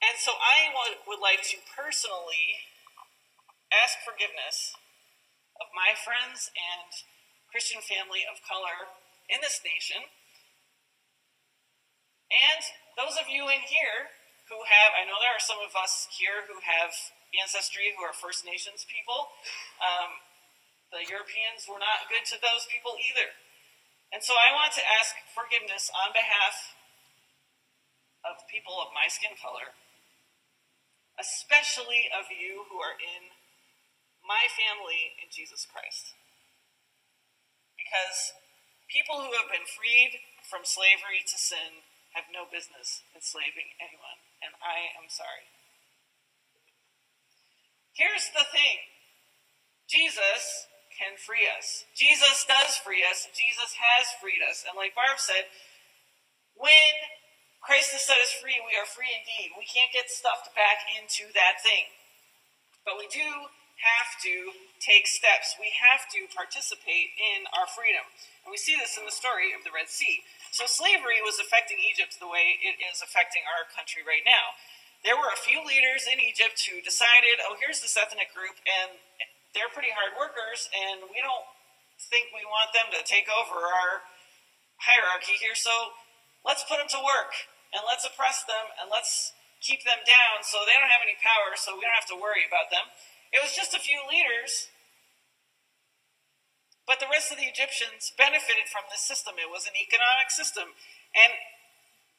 And 0.00 0.16
so 0.16 0.32
I 0.40 0.72
would 1.04 1.20
like 1.20 1.44
to 1.52 1.60
personally 1.76 2.64
ask 3.70 4.00
forgiveness 4.00 4.72
of 5.60 5.70
my 5.74 5.94
friends 5.94 6.50
and 6.54 6.90
Christian 7.50 7.82
family 7.82 8.26
of 8.26 8.42
color 8.42 8.90
in 9.30 9.38
this 9.40 9.62
nation. 9.62 10.02
And 12.30 12.62
those 12.98 13.14
of 13.14 13.30
you 13.30 13.46
in 13.46 13.62
here 13.62 14.10
who 14.50 14.58
have, 14.66 14.90
I 14.98 15.06
know 15.06 15.18
there 15.22 15.32
are 15.32 15.42
some 15.42 15.62
of 15.62 15.72
us 15.78 16.10
here 16.14 16.44
who 16.50 16.58
have 16.62 16.92
ancestry 17.34 17.94
who 17.94 18.02
are 18.02 18.14
First 18.14 18.46
Nations 18.46 18.86
people. 18.86 19.34
Um, 19.82 20.22
the 20.94 21.02
Europeans 21.06 21.66
were 21.66 21.82
not 21.82 22.06
good 22.06 22.22
to 22.30 22.38
those 22.38 22.66
people 22.70 22.94
either. 22.98 23.34
And 24.14 24.22
so 24.22 24.38
I 24.38 24.54
want 24.54 24.70
to 24.78 24.84
ask 24.84 25.14
forgiveness 25.34 25.90
on 25.90 26.14
behalf 26.14 26.54
of 28.22 28.46
people 28.46 28.78
of 28.78 28.94
my 28.94 29.10
skin 29.10 29.34
color, 29.34 29.74
especially 31.18 32.06
of 32.14 32.30
you 32.30 32.70
who 32.70 32.78
are 32.78 32.94
in 32.94 33.33
my 34.24 34.48
family 34.48 35.14
in 35.20 35.28
Jesus 35.28 35.68
Christ. 35.68 36.16
Because 37.76 38.32
people 38.88 39.20
who 39.20 39.36
have 39.36 39.52
been 39.52 39.68
freed 39.68 40.24
from 40.48 40.64
slavery 40.64 41.22
to 41.24 41.36
sin 41.36 41.84
have 42.16 42.32
no 42.32 42.48
business 42.48 43.04
enslaving 43.12 43.74
anyone, 43.82 44.22
and 44.40 44.56
I 44.62 44.94
am 44.96 45.10
sorry. 45.10 45.50
Here's 47.94 48.32
the 48.34 48.46
thing 48.50 48.90
Jesus 49.86 50.66
can 50.94 51.18
free 51.18 51.46
us. 51.46 51.86
Jesus 51.94 52.46
does 52.46 52.78
free 52.78 53.02
us. 53.02 53.26
Jesus 53.34 53.74
has 53.78 54.14
freed 54.22 54.42
us. 54.42 54.62
And 54.62 54.78
like 54.78 54.94
Barb 54.94 55.18
said, 55.18 55.50
when 56.54 56.94
Christ 57.58 57.90
has 57.94 58.06
set 58.06 58.22
us 58.22 58.30
free, 58.30 58.62
we 58.62 58.78
are 58.78 58.86
free 58.86 59.10
indeed. 59.10 59.58
We 59.58 59.66
can't 59.66 59.90
get 59.90 60.06
stuffed 60.06 60.54
back 60.54 60.86
into 60.94 61.30
that 61.34 61.62
thing. 61.66 61.90
But 62.86 62.94
we 62.98 63.10
do 63.10 63.26
have 63.82 64.14
to 64.22 64.54
take 64.78 65.10
steps. 65.10 65.58
We 65.58 65.74
have 65.82 66.06
to 66.14 66.30
participate 66.30 67.16
in 67.18 67.48
our 67.50 67.66
freedom. 67.66 68.06
And 68.46 68.52
we 68.52 68.60
see 68.60 68.78
this 68.78 68.94
in 68.94 69.04
the 69.04 69.14
story 69.14 69.50
of 69.56 69.64
the 69.66 69.74
Red 69.74 69.90
Sea. 69.90 70.22
So 70.54 70.68
slavery 70.70 71.18
was 71.24 71.42
affecting 71.42 71.82
Egypt 71.82 72.20
the 72.22 72.30
way 72.30 72.60
it 72.62 72.78
is 72.78 73.02
affecting 73.02 73.42
our 73.44 73.66
country 73.66 74.06
right 74.06 74.22
now. 74.22 74.54
There 75.02 75.18
were 75.18 75.28
a 75.28 75.36
few 75.36 75.60
leaders 75.60 76.08
in 76.08 76.16
Egypt 76.22 76.64
who 76.64 76.80
decided, 76.80 77.42
oh, 77.44 77.60
here's 77.60 77.84
this 77.84 77.98
ethnic 77.98 78.32
group, 78.32 78.56
and 78.64 78.96
they're 79.52 79.68
pretty 79.68 79.92
hard 79.92 80.16
workers, 80.16 80.70
and 80.72 81.10
we 81.12 81.20
don't 81.20 81.44
think 82.08 82.32
we 82.32 82.46
want 82.48 82.72
them 82.72 82.88
to 82.96 83.04
take 83.04 83.28
over 83.28 83.68
our 83.68 84.00
hierarchy 84.80 85.36
here, 85.38 85.54
so 85.54 85.92
let's 86.40 86.64
put 86.64 86.80
them 86.80 86.88
to 86.88 87.00
work, 87.04 87.36
and 87.76 87.84
let's 87.84 88.02
oppress 88.08 88.48
them, 88.48 88.72
and 88.80 88.88
let's 88.88 89.36
keep 89.60 89.84
them 89.84 90.00
down 90.08 90.40
so 90.40 90.64
they 90.64 90.76
don't 90.76 90.88
have 90.88 91.04
any 91.04 91.20
power, 91.20 91.52
so 91.54 91.76
we 91.76 91.84
don't 91.84 91.96
have 91.96 92.08
to 92.08 92.16
worry 92.16 92.48
about 92.48 92.72
them. 92.72 92.88
It 93.34 93.42
was 93.42 93.52
just 93.52 93.74
a 93.74 93.82
few 93.82 93.98
leaders 94.06 94.70
but 96.84 97.00
the 97.00 97.08
rest 97.08 97.32
of 97.32 97.40
the 97.40 97.48
Egyptians 97.48 98.12
benefited 98.16 98.68
from 98.68 98.84
this 98.92 99.00
system. 99.00 99.40
It 99.40 99.48
was 99.48 99.64
an 99.64 99.76
economic 99.76 100.28
system. 100.28 100.68
And 101.16 101.32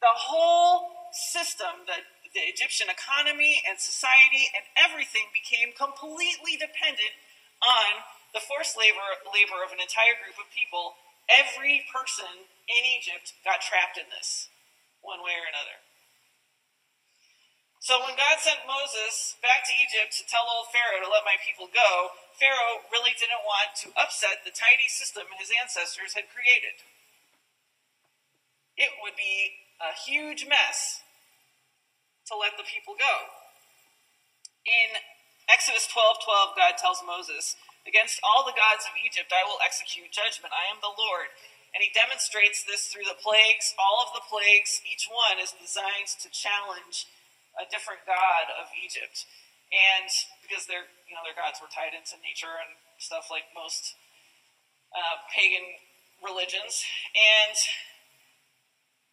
the 0.02 0.10
whole 0.10 0.90
system, 1.14 1.86
the, 1.86 2.02
the 2.34 2.46
Egyptian 2.50 2.90
economy 2.90 3.62
and 3.70 3.78
society 3.78 4.50
and 4.58 4.66
everything 4.74 5.30
became 5.30 5.70
completely 5.78 6.58
dependent 6.58 7.14
on 7.62 8.02
the 8.34 8.42
forced 8.42 8.74
labor, 8.74 9.22
labor 9.30 9.62
of 9.62 9.70
an 9.70 9.80
entire 9.80 10.18
group 10.18 10.36
of 10.42 10.50
people. 10.50 10.98
Every 11.30 11.86
person 11.94 12.50
in 12.66 12.82
Egypt 12.98 13.38
got 13.46 13.62
trapped 13.62 14.02
in 14.02 14.10
this, 14.10 14.50
one 15.06 15.22
way 15.22 15.38
or 15.38 15.46
another. 15.46 15.85
So 17.86 18.02
when 18.02 18.18
God 18.18 18.42
sent 18.42 18.66
Moses 18.66 19.38
back 19.46 19.62
to 19.62 19.74
Egypt 19.78 20.18
to 20.18 20.26
tell 20.26 20.50
old 20.50 20.74
Pharaoh 20.74 21.06
to 21.06 21.10
let 21.14 21.22
my 21.22 21.38
people 21.46 21.70
go, 21.70 22.18
Pharaoh 22.34 22.82
really 22.90 23.14
didn't 23.14 23.46
want 23.46 23.78
to 23.86 23.94
upset 23.94 24.42
the 24.42 24.50
tidy 24.50 24.90
system 24.90 25.30
his 25.38 25.54
ancestors 25.54 26.18
had 26.18 26.26
created. 26.34 26.82
It 28.74 28.90
would 29.06 29.14
be 29.14 29.70
a 29.78 29.94
huge 29.94 30.50
mess 30.50 31.06
to 32.26 32.34
let 32.34 32.58
the 32.58 32.66
people 32.66 32.98
go. 32.98 33.30
In 34.66 34.98
Exodus 35.46 35.86
12:12, 35.86 36.58
God 36.58 36.82
tells 36.82 37.06
Moses, 37.06 37.54
"Against 37.86 38.18
all 38.26 38.42
the 38.42 38.58
gods 38.58 38.90
of 38.90 38.98
Egypt 38.98 39.30
I 39.30 39.46
will 39.46 39.62
execute 39.62 40.10
judgment. 40.10 40.58
I 40.58 40.66
am 40.74 40.82
the 40.82 40.90
Lord." 40.90 41.30
And 41.76 41.84
he 41.84 41.94
demonstrates 41.94 42.64
this 42.64 42.90
through 42.90 43.06
the 43.06 43.22
plagues. 43.22 43.76
All 43.78 44.02
of 44.02 44.14
the 44.18 44.26
plagues, 44.26 44.82
each 44.90 45.06
one 45.06 45.38
is 45.38 45.52
designed 45.52 46.08
to 46.26 46.32
challenge 46.32 47.06
a 47.60 47.66
different 47.68 48.04
god 48.04 48.52
of 48.56 48.72
Egypt. 48.76 49.26
And 49.74 50.10
because 50.46 50.70
their 50.70 50.88
you 51.10 51.18
know 51.18 51.26
their 51.26 51.36
gods 51.36 51.60
were 51.60 51.72
tied 51.72 51.98
into 51.98 52.20
nature 52.22 52.62
and 52.62 52.78
stuff 53.02 53.34
like 53.34 53.50
most 53.52 53.98
uh, 54.94 55.26
pagan 55.34 55.66
religions. 56.24 56.86
And 57.12 57.58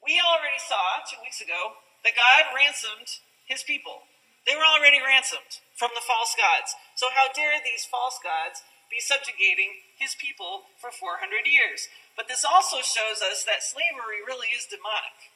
we 0.02 0.18
already 0.18 0.58
saw 0.58 1.02
two 1.06 1.18
weeks 1.22 1.40
ago 1.40 1.78
that 2.02 2.18
God 2.18 2.50
ransomed 2.54 3.22
his 3.46 3.62
people. 3.62 4.06
They 4.46 4.58
were 4.58 4.66
already 4.66 4.98
ransomed 4.98 5.62
from 5.78 5.94
the 5.94 6.02
false 6.02 6.34
gods. 6.34 6.74
So 6.98 7.14
how 7.14 7.30
dare 7.30 7.62
these 7.62 7.86
false 7.86 8.18
gods 8.18 8.66
be 8.90 8.98
subjugating 8.98 9.86
his 9.94 10.18
people 10.18 10.66
for 10.82 10.90
400 10.90 11.46
years? 11.46 11.86
But 12.18 12.26
this 12.26 12.42
also 12.42 12.82
shows 12.82 13.22
us 13.22 13.46
that 13.46 13.62
slavery 13.62 14.18
really 14.26 14.50
is 14.50 14.66
demonic. 14.66 15.31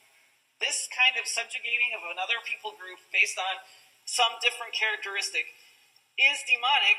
This 0.56 0.88
kind 0.88 1.20
of 1.20 1.28
subjugating 1.28 1.92
of 1.92 2.00
another 2.08 2.40
people 2.40 2.72
group 2.80 2.96
based 3.12 3.36
on 3.36 3.60
some 4.08 4.40
different 4.40 4.72
characteristic 4.72 5.52
is 6.16 6.40
demonic. 6.48 6.96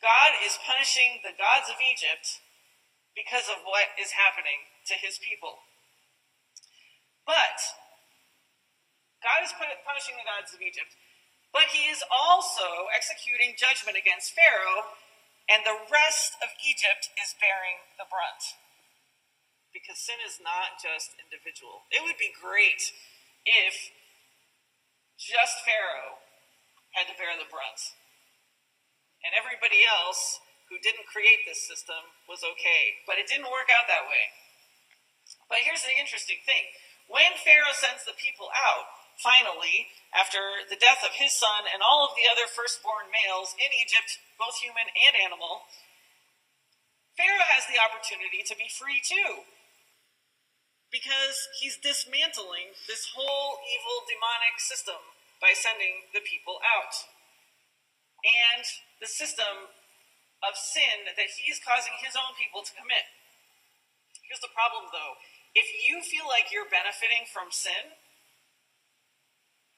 God 0.00 0.40
is 0.40 0.56
punishing 0.64 1.20
the 1.20 1.36
gods 1.36 1.68
of 1.68 1.76
Egypt 1.84 2.40
because 3.12 3.48
of 3.52 3.64
what 3.68 3.92
is 4.00 4.16
happening 4.16 4.72
to 4.88 4.96
his 4.96 5.20
people. 5.20 5.68
But 7.28 7.60
God 9.20 9.44
is 9.44 9.52
punishing 9.52 10.16
the 10.16 10.28
gods 10.28 10.56
of 10.56 10.64
Egypt, 10.64 10.96
but 11.52 11.72
he 11.72 11.92
is 11.92 12.04
also 12.08 12.88
executing 12.92 13.56
judgment 13.56 14.00
against 14.00 14.32
Pharaoh, 14.32 14.96
and 15.48 15.64
the 15.64 15.76
rest 15.92 16.40
of 16.40 16.52
Egypt 16.64 17.12
is 17.20 17.36
bearing 17.36 17.84
the 18.00 18.08
brunt 18.08 18.65
because 19.76 20.00
sin 20.00 20.16
is 20.24 20.40
not 20.40 20.80
just 20.80 21.12
individual. 21.20 21.84
It 21.92 22.00
would 22.00 22.16
be 22.16 22.32
great 22.32 22.80
if 23.44 23.92
just 25.20 25.60
Pharaoh 25.68 26.24
had 26.96 27.12
to 27.12 27.18
bear 27.20 27.36
the 27.36 27.44
brunt, 27.44 27.92
and 29.20 29.36
everybody 29.36 29.84
else 29.84 30.40
who 30.72 30.80
didn't 30.80 31.12
create 31.12 31.44
this 31.44 31.60
system 31.60 32.16
was 32.24 32.40
okay. 32.40 33.04
But 33.04 33.20
it 33.20 33.28
didn't 33.28 33.52
work 33.52 33.68
out 33.68 33.84
that 33.86 34.08
way. 34.08 34.32
But 35.52 35.62
here's 35.62 35.84
the 35.84 35.94
interesting 35.94 36.40
thing 36.48 36.72
when 37.06 37.36
Pharaoh 37.44 37.76
sends 37.76 38.02
the 38.08 38.16
people 38.16 38.48
out, 38.50 38.88
finally, 39.20 39.92
after 40.10 40.64
the 40.66 40.80
death 40.80 41.04
of 41.04 41.20
his 41.20 41.36
son 41.36 41.68
and 41.68 41.84
all 41.84 42.08
of 42.08 42.16
the 42.16 42.26
other 42.26 42.48
firstborn 42.48 43.12
males 43.12 43.52
in 43.60 43.70
Egypt, 43.76 44.18
both 44.40 44.58
human 44.58 44.88
and 44.90 45.14
animal, 45.20 45.68
Pharaoh 47.14 47.46
has 47.46 47.68
the 47.70 47.78
opportunity 47.78 48.42
to 48.42 48.58
be 48.58 48.66
free 48.66 48.98
too 49.04 49.46
because 50.90 51.36
he's 51.58 51.76
dismantling 51.78 52.74
this 52.86 53.10
whole 53.14 53.58
evil 53.62 54.06
demonic 54.06 54.62
system 54.62 55.00
by 55.42 55.52
sending 55.52 56.08
the 56.14 56.22
people 56.22 56.62
out. 56.62 56.94
And 58.24 58.64
the 58.98 59.10
system 59.10 59.70
of 60.42 60.56
sin 60.56 61.06
that 61.06 61.30
he's 61.42 61.60
causing 61.62 61.94
his 62.00 62.16
own 62.16 62.36
people 62.36 62.62
to 62.64 62.72
commit. 62.74 63.06
Here's 64.26 64.42
the 64.42 64.52
problem 64.52 64.90
though 64.90 65.18
if 65.56 65.68
you 65.88 66.04
feel 66.04 66.28
like 66.28 66.52
you're 66.52 66.68
benefiting 66.68 67.24
from 67.32 67.48
sin, 67.48 67.96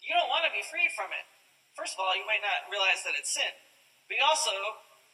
you 0.03 0.11
don't 0.11 0.27
want 0.27 0.43
to 0.43 0.51
be 0.51 0.67
freed 0.67 0.91
from 0.91 1.15
it. 1.15 1.23
First 1.79 1.95
of 1.95 2.03
all, 2.03 2.19
you 2.19 2.27
might 2.27 2.43
not 2.43 2.67
realize 2.67 3.07
that 3.07 3.15
it's 3.15 3.31
sin, 3.31 3.55
but 4.11 4.19
you 4.19 4.25
also 4.27 4.51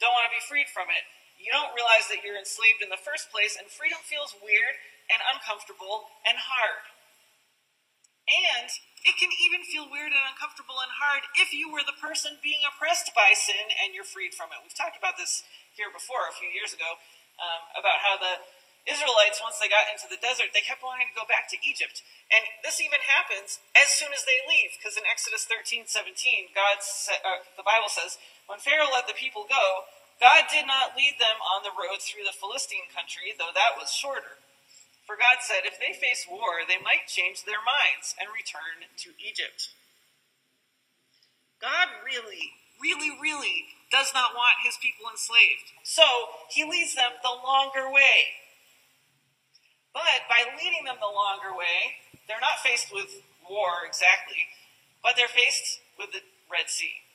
don't 0.01 0.15
want 0.17 0.25
to 0.25 0.33
be 0.33 0.41
freed 0.41 0.65
from 0.73 0.89
it. 0.89 1.05
You 1.37 1.53
don't 1.53 1.75
realize 1.77 2.09
that 2.09 2.25
you're 2.25 2.39
enslaved 2.39 2.81
in 2.81 2.89
the 2.89 2.97
first 2.97 3.29
place, 3.29 3.53
and 3.53 3.69
freedom 3.69 4.01
feels 4.01 4.33
weird 4.41 4.73
and 5.09 5.21
uncomfortable 5.21 6.09
and 6.25 6.37
hard. 6.37 6.85
And 8.25 8.69
it 9.05 9.21
can 9.21 9.29
even 9.29 9.61
feel 9.61 9.85
weird 9.85 10.09
and 10.09 10.25
uncomfortable 10.25 10.81
and 10.81 10.89
hard 10.97 11.29
if 11.37 11.53
you 11.53 11.69
were 11.69 11.85
the 11.85 11.93
person 12.01 12.41
being 12.41 12.65
oppressed 12.65 13.13
by 13.13 13.37
sin 13.37 13.69
and 13.85 13.93
you're 13.93 14.07
freed 14.07 14.33
from 14.33 14.49
it. 14.49 14.57
We've 14.65 14.73
talked 14.73 14.97
about 14.97 15.13
this 15.13 15.45
here 15.77 15.93
before 15.93 16.25
a 16.25 16.33
few 16.33 16.49
years 16.49 16.73
ago 16.73 16.97
um, 17.37 17.61
about 17.77 18.01
how 18.01 18.17
the 18.17 18.41
Israelites, 18.85 19.41
once 19.41 19.57
they 19.57 19.69
got 19.69 19.89
into 19.89 20.05
the 20.05 20.21
desert, 20.21 20.53
they 20.53 20.61
kept 20.61 20.85
wanting 20.85 21.09
to 21.09 21.17
go 21.17 21.25
back 21.25 21.49
to 21.49 21.57
Egypt. 21.65 22.05
And 22.29 22.45
this 22.61 22.77
even 22.77 23.01
happens 23.01 23.61
as 23.73 23.89
soon 23.93 24.13
as 24.13 24.25
they 24.25 24.41
leave, 24.45 24.77
because 24.77 24.93
in 24.93 25.05
Exodus 25.09 25.45
13 25.49 25.89
17, 25.89 26.53
God 26.53 26.85
sa- 26.85 27.21
uh, 27.25 27.41
the 27.57 27.65
Bible 27.65 27.89
says, 27.89 28.21
When 28.45 28.61
Pharaoh 28.61 28.93
let 28.93 29.09
the 29.09 29.17
people 29.17 29.49
go, 29.49 29.89
God 30.21 30.45
did 30.53 30.69
not 30.69 30.93
lead 30.93 31.17
them 31.17 31.41
on 31.41 31.65
the 31.65 31.73
road 31.73 31.97
through 32.01 32.29
the 32.29 32.37
Philistine 32.37 32.87
country, 32.93 33.33
though 33.33 33.53
that 33.53 33.73
was 33.73 33.89
shorter. 33.89 34.37
For 35.05 35.13
God 35.15 35.45
said, 35.45 35.69
if 35.69 35.77
they 35.77 35.93
face 35.93 36.25
war, 36.25 36.65
they 36.65 36.81
might 36.81 37.05
change 37.05 37.45
their 37.45 37.61
minds 37.61 38.17
and 38.17 38.33
return 38.33 38.89
to 38.89 39.09
Egypt. 39.21 39.69
God 41.61 41.87
really, 42.01 42.57
really, 42.81 43.13
really 43.21 43.69
does 43.93 44.11
not 44.17 44.33
want 44.33 44.65
his 44.65 44.81
people 44.81 45.05
enslaved. 45.05 45.71
So 45.85 46.03
he 46.49 46.65
leads 46.65 46.97
them 46.97 47.21
the 47.21 47.37
longer 47.37 47.85
way. 47.93 48.41
But 49.93 50.27
by 50.27 50.43
leading 50.57 50.83
them 50.83 50.97
the 50.99 51.07
longer 51.07 51.55
way, 51.55 52.01
they're 52.27 52.41
not 52.41 52.59
faced 52.65 52.91
with 52.91 53.21
war 53.47 53.85
exactly, 53.87 54.49
but 55.01 55.13
they're 55.15 55.31
faced 55.31 55.79
with 55.97 56.11
the 56.11 56.25
Red 56.51 56.67
Sea. 56.67 57.05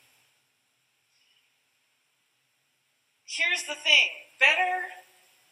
Here's 3.27 3.63
the 3.67 3.79
thing 3.79 4.11
better 4.39 4.89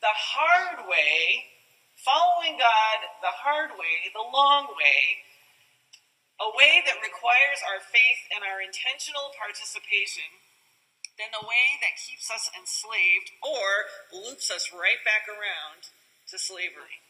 the 0.01 0.15
hard 0.15 0.89
way 0.89 1.58
following 2.03 2.59
God 2.59 2.99
the 3.21 3.35
hard 3.43 3.75
way, 3.75 4.11
the 4.15 4.23
long 4.23 4.71
way, 4.79 5.27
a 6.39 6.49
way 6.55 6.79
that 6.87 7.03
requires 7.03 7.61
our 7.67 7.83
faith 7.83 8.23
and 8.31 8.47
our 8.47 8.63
intentional 8.63 9.35
participation, 9.35 10.31
than 11.19 11.35
the 11.35 11.43
way 11.43 11.67
that 11.83 11.99
keeps 11.99 12.31
us 12.31 12.47
enslaved 12.55 13.35
or 13.43 13.91
loops 14.15 14.55
us 14.55 14.71
right 14.71 15.03
back 15.03 15.27
around 15.27 15.91
to 16.31 16.39
slavery. 16.39 17.03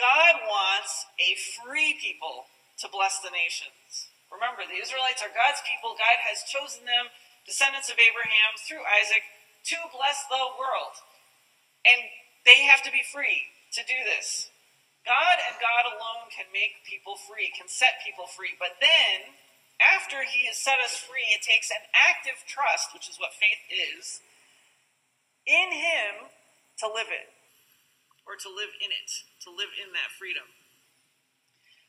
God 0.00 0.40
wants 0.48 1.04
a 1.20 1.36
free 1.36 1.92
people 2.00 2.48
to 2.80 2.88
bless 2.88 3.20
the 3.20 3.30
nations. 3.30 4.08
Remember, 4.32 4.64
the 4.64 4.80
Israelites 4.80 5.20
are 5.20 5.30
God's 5.30 5.60
people. 5.68 5.92
God 5.92 6.18
has 6.24 6.40
chosen 6.48 6.88
them, 6.88 7.12
descendants 7.44 7.92
of 7.92 8.00
Abraham, 8.00 8.56
through 8.56 8.82
Isaac, 8.88 9.22
to 9.68 9.78
bless 9.92 10.24
the 10.32 10.56
world. 10.56 10.96
And 11.84 12.00
they 12.44 12.66
have 12.66 12.82
to 12.82 12.92
be 12.92 13.04
free 13.06 13.50
to 13.72 13.82
do 13.86 13.98
this. 14.04 14.50
God 15.02 15.38
and 15.42 15.58
God 15.58 15.84
alone 15.90 16.30
can 16.30 16.46
make 16.54 16.86
people 16.86 17.18
free, 17.18 17.50
can 17.54 17.66
set 17.66 18.02
people 18.06 18.30
free. 18.30 18.54
But 18.54 18.78
then, 18.78 19.34
after 19.82 20.22
He 20.22 20.46
has 20.46 20.62
set 20.62 20.78
us 20.78 20.94
free, 20.94 21.26
it 21.34 21.42
takes 21.42 21.70
an 21.74 21.82
active 21.90 22.38
trust, 22.46 22.94
which 22.94 23.10
is 23.10 23.18
what 23.18 23.34
faith 23.34 23.62
is, 23.66 24.22
in 25.42 25.74
Him 25.74 26.30
to 26.78 26.86
live 26.86 27.10
it, 27.10 27.34
or 28.26 28.38
to 28.38 28.48
live 28.50 28.70
in 28.78 28.94
it, 28.94 29.10
to 29.42 29.50
live 29.50 29.74
in 29.74 29.90
that 29.94 30.14
freedom. 30.14 30.46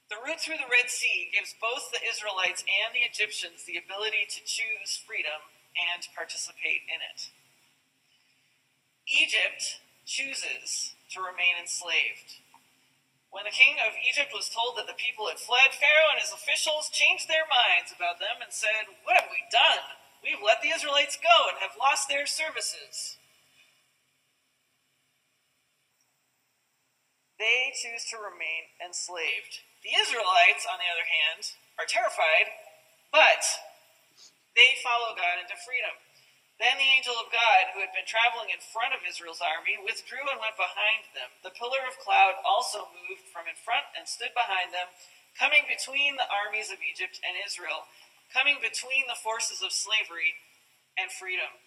The 0.09 0.21
route 0.21 0.41
through 0.41 0.61
the 0.61 0.69
Red 0.69 0.89
Sea 0.89 1.29
gives 1.33 1.53
both 1.61 1.89
the 1.93 2.01
Israelites 2.01 2.65
and 2.65 2.93
the 2.93 3.05
Egyptians 3.05 3.65
the 3.65 3.81
ability 3.81 4.25
to 4.29 4.41
choose 4.45 4.99
freedom 5.05 5.41
and 5.73 6.05
participate 6.13 6.85
in 6.89 7.01
it. 7.01 7.33
Egypt 9.09 9.83
chooses 10.05 10.95
to 11.11 11.21
remain 11.23 11.55
enslaved. 11.59 12.43
When 13.33 13.49
the 13.49 13.55
king 13.55 13.81
of 13.81 13.97
Egypt 13.97 14.29
was 14.29 14.51
told 14.51 14.77
that 14.77 14.85
the 14.85 14.93
people 14.93 15.25
had 15.25 15.41
fled, 15.41 15.73
Pharaoh 15.73 16.13
and 16.13 16.21
his 16.21 16.29
officials 16.29 16.93
changed 16.93 17.25
their 17.25 17.49
minds 17.49 17.89
about 17.89 18.21
them 18.21 18.45
and 18.45 18.53
said, 18.53 18.85
What 19.01 19.17
have 19.17 19.33
we 19.33 19.41
done? 19.49 19.81
We've 20.21 20.43
let 20.43 20.61
the 20.61 20.69
Israelites 20.69 21.17
go 21.17 21.49
and 21.49 21.57
have 21.57 21.73
lost 21.75 22.07
their 22.07 22.29
services. 22.29 23.17
They 27.41 27.73
choose 27.73 28.05
to 28.13 28.21
remain 28.21 28.71
enslaved. 28.79 29.65
The 29.81 29.97
Israelites, 29.97 30.63
on 30.69 30.79
the 30.79 30.87
other 30.87 31.03
hand, 31.03 31.57
are 31.75 31.89
terrified, 31.89 32.53
but 33.11 33.43
they 34.55 34.79
follow 34.79 35.17
God 35.17 35.41
into 35.41 35.57
freedom. 35.59 35.97
Then 36.61 36.77
the 36.77 36.93
angel 36.93 37.17
of 37.17 37.33
God, 37.33 37.73
who 37.73 37.81
had 37.81 37.91
been 37.91 38.05
traveling 38.05 38.53
in 38.53 38.61
front 38.61 38.93
of 38.93 39.01
Israel's 39.01 39.41
army, 39.41 39.77
withdrew 39.81 40.21
and 40.29 40.37
went 40.37 40.55
behind 40.55 41.09
them. 41.17 41.33
The 41.41 41.53
pillar 41.53 41.81
of 41.83 41.97
cloud 41.97 42.37
also 42.45 42.93
moved 42.93 43.25
from 43.33 43.49
in 43.49 43.57
front 43.57 43.89
and 43.97 44.05
stood 44.05 44.31
behind 44.37 44.69
them, 44.69 44.93
coming 45.33 45.65
between 45.65 46.15
the 46.15 46.29
armies 46.29 46.69
of 46.69 46.77
Egypt 46.79 47.17
and 47.25 47.33
Israel, 47.41 47.89
coming 48.29 48.61
between 48.61 49.09
the 49.09 49.17
forces 49.17 49.65
of 49.65 49.73
slavery 49.73 50.37
and 50.93 51.09
freedom. 51.09 51.57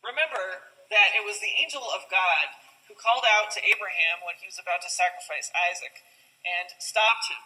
Remember 0.00 0.64
that 0.88 1.12
it 1.12 1.24
was 1.24 1.38
the 1.44 1.52
angel 1.60 1.84
of 1.92 2.08
God 2.08 2.56
who 2.88 2.96
called 2.96 3.28
out 3.28 3.52
to 3.54 3.62
Abraham 3.62 4.24
when 4.24 4.40
he 4.40 4.48
was 4.48 4.58
about 4.58 4.80
to 4.82 4.90
sacrifice 4.90 5.52
Isaac 5.52 6.02
and 6.42 6.72
stopped 6.80 7.28
him. 7.28 7.38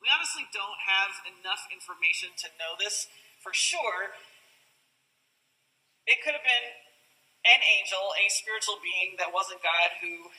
We 0.00 0.08
honestly 0.08 0.48
don't 0.50 0.80
have 0.84 1.22
enough 1.28 1.68
information 1.70 2.32
to 2.40 2.52
know 2.58 2.74
this 2.76 3.06
for 3.40 3.52
sure. 3.52 4.16
It 6.04 6.20
could 6.20 6.36
have 6.36 6.44
been 6.44 6.68
an 7.44 7.60
angel, 7.60 8.12
a 8.16 8.28
spiritual 8.32 8.80
being 8.80 9.16
that 9.20 9.32
wasn't 9.32 9.60
God, 9.60 10.00
who 10.00 10.32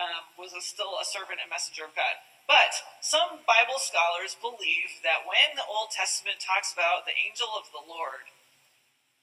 um, 0.00 0.22
was 0.36 0.52
a, 0.52 0.60
still 0.60 0.96
a 1.00 1.04
servant 1.04 1.40
and 1.40 1.48
messenger 1.48 1.88
of 1.88 1.96
God. 1.96 2.20
But 2.48 2.72
some 2.98 3.46
Bible 3.46 3.78
scholars 3.78 4.34
believe 4.34 5.00
that 5.06 5.28
when 5.28 5.54
the 5.54 5.64
Old 5.68 5.94
Testament 5.94 6.42
talks 6.42 6.72
about 6.72 7.06
the 7.06 7.14
angel 7.14 7.48
of 7.54 7.70
the 7.70 7.84
Lord, 7.84 8.26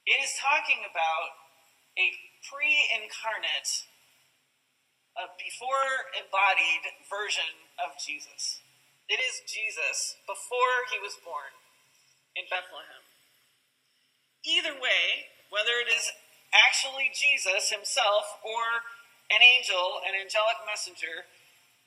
it 0.08 0.24
is 0.24 0.40
talking 0.40 0.88
about 0.88 1.36
a 2.00 2.08
pre 2.46 2.72
incarnate, 2.94 3.90
a 5.20 5.28
before 5.36 6.14
embodied 6.16 6.88
version 7.10 7.68
of 7.76 8.00
Jesus. 8.00 8.64
It 9.12 9.20
is 9.20 9.44
Jesus 9.44 10.16
before 10.24 10.88
he 10.88 11.00
was 11.04 11.20
born 11.20 11.52
in 12.38 12.48
Bethlehem. 12.48 13.04
Either 14.46 14.80
way, 14.80 15.28
whether 15.50 15.80
it 15.80 15.92
is 15.92 16.12
actually 16.54 17.12
Jesus 17.12 17.72
himself 17.72 18.40
or 18.44 18.88
an 19.32 19.44
angel, 19.44 20.00
an 20.08 20.16
angelic 20.16 20.60
messenger, 20.64 21.28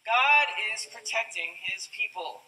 God 0.04 0.52
is 0.72 0.88
protecting 0.88 1.56
his 1.64 1.88
people 1.92 2.44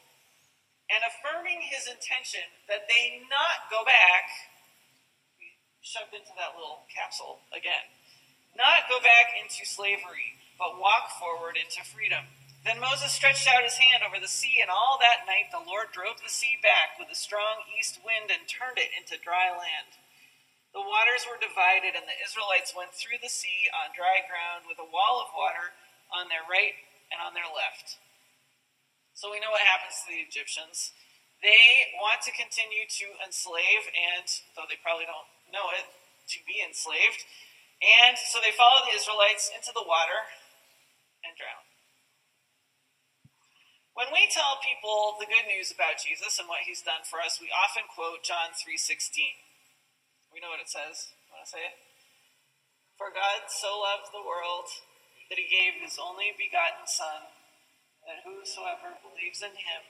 and 0.93 1.01
affirming 1.09 1.65
his 1.65 1.89
intention 1.89 2.45
that 2.69 2.85
they 2.89 3.25
not 3.33 3.73
go 3.73 3.85
back, 3.85 4.29
shoved 5.81 6.13
into 6.13 6.33
that 6.37 6.53
little 6.57 6.85
capsule 6.93 7.41
again, 7.53 7.89
not 8.53 8.89
go 8.93 9.01
back 9.01 9.33
into 9.33 9.65
slavery, 9.65 10.37
but 10.61 10.77
walk 10.77 11.09
forward 11.17 11.57
into 11.57 11.81
freedom. 11.81 12.29
Then 12.63 12.79
Moses 12.79 13.11
stretched 13.11 13.49
out 13.49 13.67
his 13.67 13.81
hand 13.81 14.07
over 14.07 14.21
the 14.21 14.31
sea, 14.31 14.63
and 14.63 14.71
all 14.71 15.01
that 15.01 15.27
night 15.27 15.51
the 15.51 15.65
Lord 15.65 15.91
drove 15.91 16.23
the 16.23 16.31
sea 16.31 16.61
back 16.63 16.95
with 16.95 17.11
a 17.11 17.19
strong 17.19 17.67
east 17.67 17.99
wind 18.05 18.31
and 18.31 18.47
turned 18.47 18.79
it 18.79 18.95
into 18.95 19.19
dry 19.19 19.51
land. 19.51 19.99
The 20.73 20.81
waters 20.81 21.29
were 21.29 21.37
divided, 21.37 21.93
and 21.93 22.09
the 22.09 22.17
Israelites 22.25 22.73
went 22.73 22.97
through 22.97 23.21
the 23.21 23.29
sea 23.29 23.69
on 23.77 23.93
dry 23.93 24.25
ground 24.25 24.65
with 24.65 24.81
a 24.81 24.89
wall 24.89 25.21
of 25.21 25.37
water 25.37 25.77
on 26.09 26.33
their 26.33 26.45
right 26.49 26.77
and 27.13 27.21
on 27.21 27.37
their 27.37 27.49
left. 27.49 28.01
So 29.13 29.29
we 29.29 29.41
know 29.41 29.53
what 29.53 29.61
happens 29.61 30.01
to 30.03 30.09
the 30.09 30.25
Egyptians. 30.25 30.97
They 31.45 31.93
want 32.01 32.25
to 32.25 32.33
continue 32.33 32.89
to 32.89 33.07
enslave, 33.21 33.85
and 33.93 34.25
though 34.57 34.65
they 34.65 34.81
probably 34.81 35.05
don't 35.05 35.29
know 35.53 35.69
it, 35.77 35.85
to 36.33 36.39
be 36.49 36.65
enslaved. 36.65 37.21
And 37.83 38.17
so 38.17 38.41
they 38.41 38.55
follow 38.55 38.81
the 38.89 38.97
Israelites 38.97 39.53
into 39.53 39.75
the 39.77 39.85
water 39.85 40.25
and 41.21 41.37
drown. 41.37 41.69
When 43.93 44.09
we 44.09 44.25
tell 44.33 44.57
people 44.65 45.21
the 45.21 45.29
good 45.29 45.45
news 45.45 45.69
about 45.69 46.01
Jesus 46.01 46.41
and 46.41 46.49
what 46.49 46.65
he's 46.65 46.81
done 46.81 47.05
for 47.05 47.21
us, 47.21 47.37
we 47.37 47.53
often 47.53 47.85
quote 47.93 48.25
John 48.25 48.57
3:16. 48.57 49.52
We 50.33 50.41
know 50.41 50.49
what 50.49 50.65
it 50.65 50.73
says. 50.73 51.13
Want 51.29 51.45
to 51.45 51.53
say 51.53 51.61
it? 51.61 51.77
For 52.97 53.13
God 53.13 53.53
so 53.53 53.85
loved 53.85 54.09
the 54.09 54.25
world 54.25 54.65
that 55.29 55.37
he 55.37 55.45
gave 55.45 55.77
his 55.77 56.01
only 56.01 56.33
begotten 56.33 56.89
son 56.89 57.29
that 58.09 58.25
whosoever 58.25 58.97
believes 59.05 59.45
in 59.45 59.53
him 59.53 59.83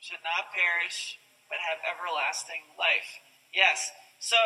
should 0.00 0.24
not 0.24 0.48
perish 0.56 1.20
but 1.52 1.60
have 1.60 1.84
everlasting 1.84 2.72
life. 2.80 3.20
Yes. 3.52 3.92
So, 4.16 4.40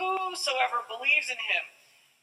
whosoever 0.00 0.80
believes 0.88 1.28
in 1.28 1.38
him. 1.38 1.64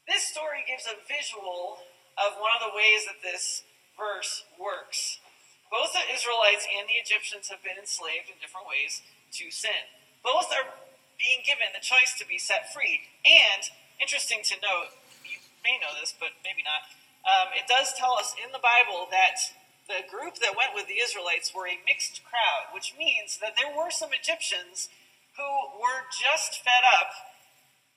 This 0.09 0.25
story 0.25 0.65
gives 0.65 0.89
a 0.89 0.97
visual 1.05 1.85
of 2.17 2.41
one 2.41 2.57
of 2.57 2.63
the 2.63 2.73
ways 2.73 3.05
that 3.05 3.21
this 3.21 3.61
verse 3.93 4.43
works. 4.57 5.21
Both 5.69 5.93
the 5.93 6.09
Israelites 6.09 6.65
and 6.65 6.89
the 6.89 6.97
Egyptians 6.97 7.53
have 7.53 7.61
been 7.61 7.77
enslaved 7.77 8.33
in 8.33 8.41
different 8.41 8.65
ways 8.65 9.03
to 9.37 9.51
sin. 9.51 9.93
Both 10.23 10.49
are 10.55 10.87
being 11.17 11.41
given 11.41 11.73
the 11.73 11.83
choice 11.83 12.13
to 12.17 12.25
be 12.25 12.37
set 12.37 12.71
free. 12.73 13.09
And, 13.25 13.65
interesting 13.97 14.45
to 14.53 14.55
note, 14.61 14.93
you 15.25 15.41
may 15.65 15.81
know 15.81 15.97
this, 15.97 16.13
but 16.13 16.37
maybe 16.45 16.61
not, 16.61 16.85
um, 17.25 17.51
it 17.57 17.67
does 17.67 17.91
tell 17.97 18.15
us 18.15 18.37
in 18.37 18.53
the 18.53 18.61
Bible 18.61 19.09
that 19.11 19.41
the 19.89 20.05
group 20.07 20.39
that 20.39 20.55
went 20.55 20.77
with 20.77 20.87
the 20.87 21.01
Israelites 21.01 21.51
were 21.51 21.67
a 21.67 21.79
mixed 21.83 22.21
crowd, 22.23 22.71
which 22.71 22.93
means 22.95 23.39
that 23.41 23.57
there 23.57 23.71
were 23.71 23.91
some 23.91 24.13
Egyptians 24.13 24.87
who 25.35 25.49
were 25.79 26.07
just 26.11 26.63
fed 26.63 26.85
up 26.85 27.11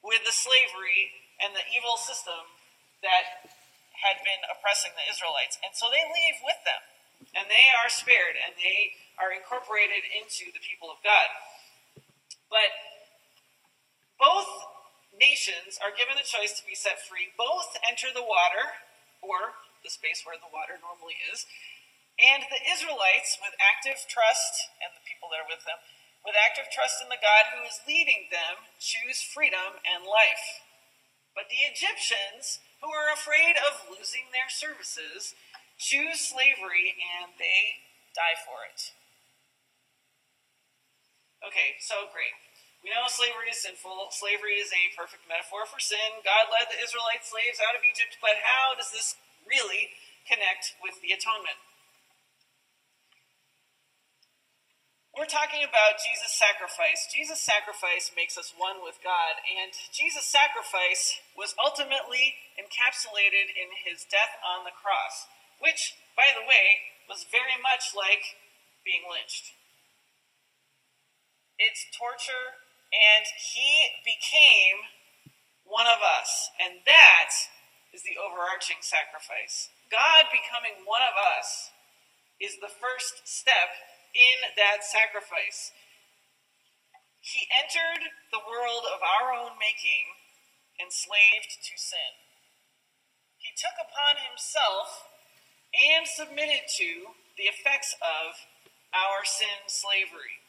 with 0.01 0.25
the 0.25 0.33
slavery 0.35 1.13
and 1.41 1.53
the 1.53 1.67
evil 1.73 1.97
system 2.01 2.47
that 3.05 3.53
had 4.01 4.21
been 4.25 4.41
oppressing 4.49 4.93
the 4.97 5.07
Israelites. 5.09 5.61
And 5.61 5.77
so 5.77 5.93
they 5.93 6.05
leave 6.05 6.41
with 6.41 6.61
them 6.65 6.83
and 7.37 7.49
they 7.53 7.69
are 7.69 7.89
spared 7.93 8.37
and 8.37 8.57
they 8.57 8.97
are 9.21 9.33
incorporated 9.33 10.05
into 10.09 10.49
the 10.53 10.63
people 10.63 10.89
of 10.89 11.01
God. 11.05 11.29
But 12.49 12.73
both 14.21 14.49
nations 15.17 15.81
are 15.81 15.97
given 15.97 16.15
the 16.15 16.29
choice 16.29 16.55
to 16.61 16.69
be 16.69 16.77
set 16.77 17.01
free. 17.01 17.33
Both 17.35 17.75
enter 17.83 18.13
the 18.13 18.25
water, 18.25 18.79
or 19.25 19.57
the 19.83 19.91
space 19.91 20.23
where 20.23 20.37
the 20.37 20.53
water 20.53 20.77
normally 20.79 21.17
is, 21.33 21.49
and 22.21 22.45
the 22.53 22.61
Israelites, 22.69 23.41
with 23.41 23.57
active 23.57 24.05
trust, 24.05 24.69
and 24.85 24.93
the 24.93 25.05
people 25.09 25.33
that 25.33 25.41
are 25.41 25.51
with 25.51 25.65
them, 25.65 25.81
with 26.21 26.37
active 26.37 26.69
trust 26.69 27.01
in 27.01 27.09
the 27.09 27.21
God 27.21 27.49
who 27.57 27.65
is 27.65 27.81
leading 27.89 28.29
them, 28.29 28.69
choose 28.77 29.25
freedom 29.25 29.81
and 29.89 30.05
life. 30.05 30.61
But 31.33 31.49
the 31.49 31.65
Egyptians, 31.65 32.61
who 32.85 32.93
are 32.93 33.13
afraid 33.13 33.57
of 33.57 33.89
losing 33.89 34.29
their 34.33 34.53
services, 34.53 35.33
choose 35.81 36.21
slavery 36.21 36.93
and 37.01 37.33
they 37.41 37.89
die 38.13 38.37
for 38.45 38.69
it. 38.69 38.93
Okay, 41.41 41.81
so 41.81 42.05
great. 42.13 42.37
We 42.81 42.89
know 42.91 43.05
slavery 43.13 43.53
is 43.53 43.61
sinful. 43.61 44.09
Slavery 44.17 44.57
is 44.57 44.73
a 44.73 44.97
perfect 44.97 45.29
metaphor 45.29 45.69
for 45.69 45.79
sin. 45.79 46.25
God 46.25 46.49
led 46.49 46.73
the 46.73 46.81
Israelite 46.81 47.29
slaves 47.29 47.61
out 47.61 47.77
of 47.77 47.85
Egypt, 47.85 48.17
but 48.25 48.41
how 48.41 48.73
does 48.73 48.89
this 48.89 49.21
really 49.45 49.93
connect 50.25 50.77
with 50.81 50.97
the 51.05 51.13
atonement? 51.13 51.61
We're 55.13 55.29
talking 55.29 55.61
about 55.61 56.01
Jesus' 56.01 56.33
sacrifice. 56.33 57.05
Jesus' 57.11 57.43
sacrifice 57.43 58.15
makes 58.17 58.41
us 58.41 58.57
one 58.57 58.81
with 58.81 59.03
God, 59.05 59.43
and 59.45 59.75
Jesus' 59.93 60.25
sacrifice 60.25 61.21
was 61.37 61.53
ultimately 61.61 62.41
encapsulated 62.57 63.53
in 63.53 63.69
his 63.85 64.09
death 64.09 64.41
on 64.41 64.65
the 64.65 64.73
cross 64.73 65.29
which, 65.61 65.95
by 66.17 66.33
the 66.33 66.45
way, 66.49 66.97
was 67.07 67.29
very 67.29 67.61
much 67.61 67.93
like 67.93 68.41
being 68.83 69.05
lynched. 69.05 69.53
It's 71.61 71.85
torture, 71.93 72.65
and 72.91 73.25
he 73.39 74.03
became 74.03 74.91
one 75.63 75.87
of 75.87 76.03
us. 76.03 76.51
And 76.59 76.83
that 76.87 77.31
is 77.95 78.03
the 78.03 78.19
overarching 78.19 78.83
sacrifice. 78.83 79.71
God 79.91 80.31
becoming 80.31 80.87
one 80.87 81.03
of 81.03 81.15
us 81.15 81.71
is 82.39 82.59
the 82.59 82.71
first 82.71 83.27
step 83.27 83.71
in 84.15 84.55
that 84.59 84.83
sacrifice. 84.83 85.71
He 87.21 87.47
entered 87.53 88.11
the 88.33 88.43
world 88.43 88.89
of 88.89 89.05
our 89.05 89.31
own 89.37 89.61
making, 89.61 90.19
enslaved 90.81 91.53
to 91.69 91.75
sin. 91.77 92.13
He 93.39 93.53
took 93.55 93.77
upon 93.77 94.19
himself 94.25 95.05
and 95.71 96.09
submitted 96.09 96.67
to 96.81 97.15
the 97.37 97.47
effects 97.47 97.95
of 98.01 98.35
our 98.91 99.23
sin 99.23 99.69
slavery. 99.69 100.43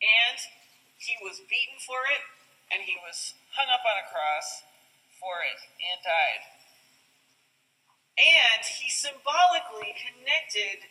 And 0.00 0.38
he 1.04 1.16
was 1.20 1.44
beaten 1.44 1.78
for 1.80 2.04
it, 2.08 2.22
and 2.72 2.84
he 2.84 2.96
was 3.04 3.36
hung 3.52 3.68
up 3.68 3.84
on 3.84 4.00
a 4.00 4.06
cross 4.08 4.64
for 5.20 5.44
it 5.44 5.60
and 5.80 6.00
died. 6.00 6.42
And 8.16 8.62
he 8.62 8.88
symbolically 8.88 9.92
connected 9.98 10.88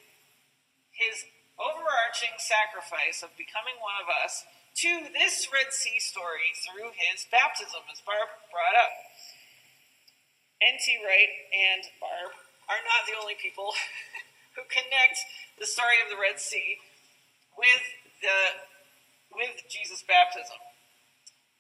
his 0.93 1.26
overarching 1.58 2.36
sacrifice 2.38 3.23
of 3.23 3.34
becoming 3.39 3.78
one 3.82 3.97
of 4.02 4.10
us 4.10 4.45
to 4.86 5.10
this 5.13 5.49
Red 5.54 5.69
Sea 5.69 6.02
story 6.02 6.54
through 6.65 6.93
his 6.97 7.30
baptism, 7.30 7.86
as 7.93 8.02
Barb 8.02 8.30
brought 8.49 8.73
up. 8.73 8.93
N.T. 10.62 10.86
Wright 11.06 11.34
and 11.54 11.84
Barb 12.02 12.34
are 12.71 12.82
not 12.82 13.06
the 13.06 13.19
only 13.19 13.38
people 13.38 13.76
who 14.56 14.63
connect 14.69 15.19
the 15.60 15.69
story 15.69 16.02
of 16.02 16.10
the 16.10 16.17
Red 16.17 16.39
Sea 16.39 16.80
with 17.54 17.86
the 18.23 18.73
with 19.36 19.65
Jesus' 19.69 20.06
baptism. 20.06 20.58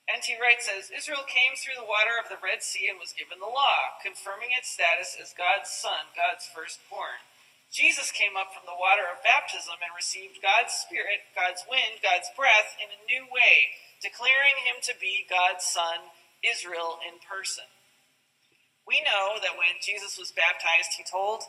N.T. 0.09 0.35
Wright 0.35 0.59
says 0.59 0.91
Israel 0.91 1.23
came 1.23 1.55
through 1.55 1.79
the 1.79 1.87
water 1.87 2.19
of 2.19 2.27
the 2.27 2.41
Red 2.43 2.59
Sea 2.59 2.91
and 2.91 2.99
was 2.99 3.15
given 3.15 3.39
the 3.39 3.49
law, 3.49 3.95
confirming 4.03 4.51
its 4.51 4.67
status 4.67 5.15
as 5.15 5.31
God's 5.31 5.71
son, 5.71 6.11
God's 6.11 6.43
firstborn. 6.43 7.23
Jesus 7.71 8.13
came 8.13 8.37
up 8.37 8.53
from 8.53 8.67
the 8.69 8.77
water 8.77 9.07
of 9.09 9.25
baptism 9.25 9.79
and 9.81 9.95
received 9.97 10.43
God's 10.43 10.75
Spirit, 10.75 11.25
God's 11.33 11.65
wind, 11.65 12.03
God's 12.05 12.29
breath 12.37 12.77
in 12.77 12.91
a 12.91 13.07
new 13.09 13.25
way, 13.31 13.73
declaring 14.03 14.59
him 14.61 14.77
to 14.85 14.93
be 14.99 15.25
God's 15.25 15.65
son, 15.65 16.13
Israel 16.43 17.01
in 17.01 17.17
person. 17.23 17.65
We 18.85 19.01
know 19.01 19.39
that 19.39 19.57
when 19.57 19.79
Jesus 19.79 20.19
was 20.19 20.35
baptized, 20.35 20.99
he 20.99 21.07
told 21.07 21.47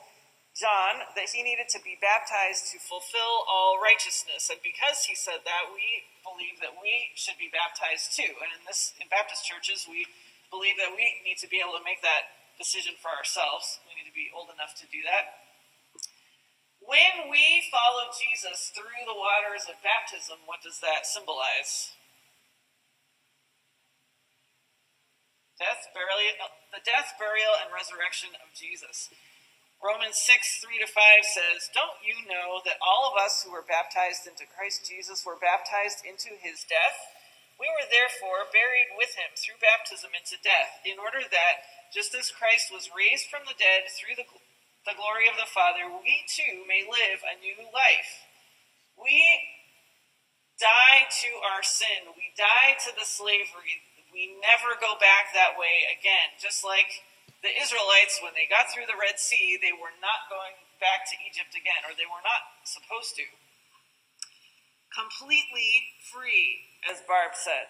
John 0.54 1.02
that 1.18 1.34
he 1.34 1.42
needed 1.42 1.66
to 1.74 1.82
be 1.82 1.98
baptized 1.98 2.70
to 2.70 2.78
fulfill 2.78 3.42
all 3.50 3.82
righteousness. 3.82 4.46
And 4.46 4.62
because 4.62 5.02
he 5.02 5.18
said 5.18 5.42
that, 5.42 5.74
we 5.74 6.06
believe 6.22 6.62
that 6.62 6.78
we 6.78 7.10
should 7.18 7.34
be 7.42 7.50
baptized 7.50 8.14
too. 8.14 8.38
And 8.38 8.54
in 8.54 8.62
this 8.62 8.94
in 9.02 9.10
Baptist 9.10 9.42
churches, 9.42 9.90
we 9.90 10.06
believe 10.54 10.78
that 10.78 10.94
we 10.94 11.02
need 11.26 11.42
to 11.42 11.50
be 11.50 11.58
able 11.58 11.74
to 11.74 11.82
make 11.82 12.06
that 12.06 12.54
decision 12.54 12.94
for 13.02 13.10
ourselves. 13.10 13.82
We 13.90 13.98
need 13.98 14.06
to 14.06 14.14
be 14.14 14.30
old 14.30 14.54
enough 14.54 14.78
to 14.78 14.86
do 14.86 15.02
that. 15.10 15.42
When 16.78 17.32
we 17.32 17.66
follow 17.74 18.14
Jesus 18.14 18.70
through 18.70 19.02
the 19.08 19.16
waters 19.16 19.66
of 19.66 19.82
baptism, 19.82 20.46
what 20.46 20.62
does 20.62 20.78
that 20.84 21.08
symbolize? 21.08 21.96
Death, 25.58 25.90
burial, 25.90 26.34
the 26.70 26.82
death, 26.84 27.14
burial, 27.18 27.58
and 27.58 27.74
resurrection 27.74 28.36
of 28.38 28.54
Jesus. 28.54 29.10
Romans 29.84 30.16
6, 30.16 30.64
3 30.64 30.80
to 30.80 30.88
5 30.88 30.96
says, 31.28 31.68
Don't 31.76 32.00
you 32.00 32.16
know 32.24 32.64
that 32.64 32.80
all 32.80 33.04
of 33.04 33.20
us 33.20 33.44
who 33.44 33.52
were 33.52 33.68
baptized 33.68 34.24
into 34.24 34.48
Christ 34.48 34.88
Jesus 34.88 35.28
were 35.28 35.36
baptized 35.36 36.00
into 36.08 36.40
his 36.40 36.64
death? 36.64 36.96
We 37.60 37.68
were 37.68 37.84
therefore 37.92 38.48
buried 38.48 38.96
with 38.96 39.12
him 39.12 39.36
through 39.36 39.60
baptism 39.60 40.16
into 40.16 40.40
death, 40.40 40.80
in 40.88 40.96
order 40.96 41.20
that, 41.20 41.68
just 41.92 42.16
as 42.16 42.32
Christ 42.32 42.72
was 42.72 42.96
raised 42.96 43.28
from 43.28 43.44
the 43.44 43.52
dead 43.60 43.92
through 43.92 44.16
the, 44.16 44.24
the 44.88 44.96
glory 44.96 45.28
of 45.28 45.36
the 45.36 45.52
Father, 45.52 45.84
we 45.84 46.24
too 46.32 46.64
may 46.64 46.88
live 46.88 47.20
a 47.20 47.36
new 47.36 47.68
life. 47.68 48.24
We 48.96 49.20
die 50.56 51.12
to 51.28 51.30
our 51.44 51.60
sin, 51.60 52.16
we 52.16 52.32
die 52.32 52.80
to 52.88 52.90
the 52.96 53.04
slavery. 53.04 53.84
We 54.08 54.32
never 54.40 54.80
go 54.80 54.96
back 54.96 55.36
that 55.36 55.60
way 55.60 55.84
again, 55.92 56.40
just 56.40 56.64
like 56.64 57.04
the 57.44 57.52
Israelites, 57.60 58.24
when 58.24 58.32
they 58.32 58.48
got 58.48 58.72
through 58.72 58.88
the 58.88 58.96
Red 58.96 59.20
Sea, 59.20 59.60
they 59.60 59.76
were 59.76 59.92
not 60.00 60.32
going 60.32 60.56
back 60.80 61.04
to 61.12 61.20
Egypt 61.28 61.52
again, 61.52 61.84
or 61.84 61.92
they 61.92 62.08
were 62.08 62.24
not 62.24 62.64
supposed 62.64 63.12
to. 63.20 63.28
Completely 64.88 66.00
free, 66.08 66.72
as 66.88 67.04
Barb 67.04 67.36
said. 67.36 67.68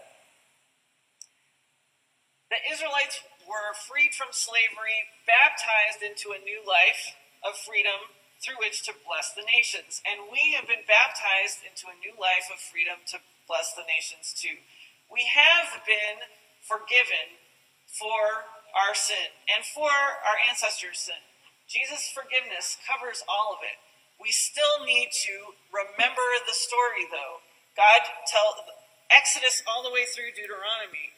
The 2.54 2.62
Israelites 2.70 3.18
were 3.42 3.74
freed 3.74 4.14
from 4.14 4.30
slavery, 4.30 5.10
baptized 5.26 6.06
into 6.06 6.30
a 6.30 6.38
new 6.38 6.62
life 6.62 7.18
of 7.42 7.58
freedom 7.58 8.14
through 8.38 8.62
which 8.62 8.86
to 8.86 8.94
bless 9.02 9.34
the 9.34 9.42
nations. 9.42 9.98
And 10.06 10.30
we 10.30 10.54
have 10.54 10.70
been 10.70 10.86
baptized 10.86 11.66
into 11.66 11.90
a 11.90 11.98
new 11.98 12.14
life 12.14 12.46
of 12.46 12.62
freedom 12.62 13.02
to 13.10 13.18
bless 13.50 13.74
the 13.74 13.88
nations 13.90 14.30
too. 14.38 14.62
We 15.10 15.26
have 15.34 15.82
been 15.82 16.22
forgiven 16.62 17.42
for 17.90 18.53
our 18.74 18.94
sin 18.94 19.30
and 19.48 19.62
for 19.64 19.88
our 19.88 20.38
ancestors' 20.50 21.06
sin. 21.06 21.22
Jesus' 21.70 22.12
forgiveness 22.12 22.76
covers 22.84 23.24
all 23.24 23.56
of 23.56 23.64
it. 23.64 23.80
We 24.20 24.30
still 24.30 24.84
need 24.84 25.10
to 25.26 25.56
remember 25.72 26.26
the 26.44 26.54
story, 26.54 27.08
though. 27.08 27.42
God 27.74 28.04
tell 28.28 28.62
Exodus 29.10 29.62
all 29.66 29.82
the 29.82 29.94
way 29.94 30.06
through 30.06 30.34
Deuteronomy. 30.34 31.14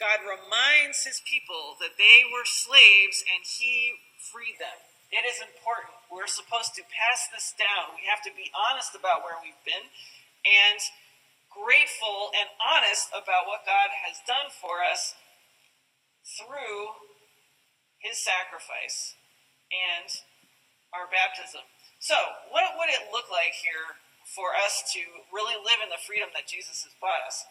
God 0.00 0.26
reminds 0.26 1.06
his 1.06 1.22
people 1.22 1.78
that 1.78 1.94
they 1.94 2.26
were 2.26 2.46
slaves 2.48 3.22
and 3.22 3.46
he 3.46 4.02
freed 4.18 4.58
them. 4.58 4.74
It 5.14 5.22
is 5.28 5.38
important. 5.38 5.94
We're 6.08 6.30
supposed 6.30 6.74
to 6.80 6.82
pass 6.88 7.28
this 7.30 7.54
down. 7.54 7.94
We 7.94 8.08
have 8.08 8.24
to 8.26 8.32
be 8.34 8.50
honest 8.50 8.96
about 8.96 9.22
where 9.22 9.38
we've 9.38 9.60
been 9.62 9.86
and 10.42 10.80
grateful 11.52 12.32
and 12.34 12.48
honest 12.58 13.12
about 13.12 13.46
what 13.46 13.68
God 13.68 13.92
has 14.08 14.18
done 14.24 14.48
for 14.50 14.80
us 14.80 15.14
through 16.24 17.02
his 17.98 18.18
sacrifice 18.18 19.14
and 19.70 20.10
our 20.90 21.06
baptism. 21.08 21.62
So, 22.02 22.18
what 22.50 22.74
would 22.78 22.90
it 22.90 23.14
look 23.14 23.30
like 23.30 23.54
here 23.54 23.98
for 24.34 24.54
us 24.58 24.82
to 24.94 25.02
really 25.30 25.54
live 25.54 25.78
in 25.82 25.90
the 25.90 26.02
freedom 26.02 26.30
that 26.34 26.50
Jesus 26.50 26.82
has 26.82 26.94
bought 26.98 27.22
us? 27.26 27.46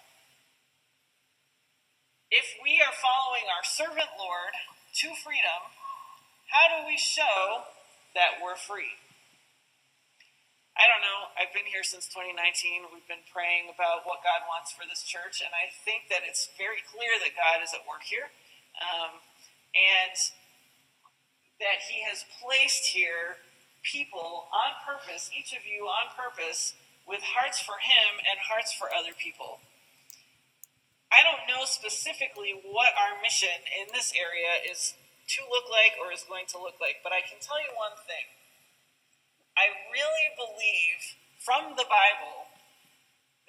If 2.32 2.48
we 2.64 2.80
are 2.80 2.96
following 2.96 3.48
our 3.52 3.64
servant 3.64 4.12
Lord 4.16 4.56
to 5.04 5.08
freedom, 5.20 5.72
how 6.52 6.68
do 6.68 6.88
we 6.88 7.00
show 7.00 7.68
that 8.16 8.44
we're 8.44 8.60
free? 8.60 9.00
I 10.80 10.88
don't 10.88 11.04
know. 11.04 11.32
I've 11.36 11.52
been 11.52 11.68
here 11.68 11.84
since 11.84 12.08
2019. 12.08 12.92
We've 12.92 13.08
been 13.08 13.28
praying 13.32 13.68
about 13.68 14.08
what 14.08 14.24
God 14.24 14.48
wants 14.48 14.72
for 14.72 14.88
this 14.88 15.04
church, 15.04 15.44
and 15.44 15.52
I 15.52 15.68
think 15.84 16.08
that 16.08 16.24
it's 16.24 16.48
very 16.56 16.80
clear 16.88 17.20
that 17.20 17.36
God 17.36 17.60
is 17.60 17.76
at 17.76 17.84
work 17.84 18.08
here. 18.08 18.32
Um, 18.80 19.20
and 19.76 20.16
that 21.60 21.84
He 21.90 22.04
has 22.08 22.26
placed 22.40 22.92
here 22.92 23.42
people 23.84 24.48
on 24.54 24.78
purpose, 24.86 25.30
each 25.34 25.54
of 25.54 25.66
you 25.66 25.86
on 25.86 26.14
purpose, 26.14 26.74
with 27.08 27.22
hearts 27.22 27.60
for 27.60 27.82
Him 27.82 28.22
and 28.22 28.40
hearts 28.40 28.74
for 28.74 28.90
other 28.94 29.14
people. 29.18 29.60
I 31.12 31.28
don't 31.28 31.44
know 31.44 31.68
specifically 31.68 32.56
what 32.64 32.96
our 32.96 33.20
mission 33.20 33.52
in 33.68 33.92
this 33.92 34.16
area 34.16 34.64
is 34.64 34.96
to 35.36 35.44
look 35.52 35.68
like 35.68 36.00
or 36.00 36.12
is 36.16 36.24
going 36.24 36.48
to 36.56 36.60
look 36.60 36.80
like, 36.80 37.04
but 37.04 37.12
I 37.12 37.20
can 37.20 37.40
tell 37.44 37.60
you 37.60 37.72
one 37.76 38.00
thing. 38.08 38.32
I 39.60 39.76
really 39.92 40.28
believe 40.40 41.20
from 41.44 41.76
the 41.76 41.88
Bible 41.88 42.48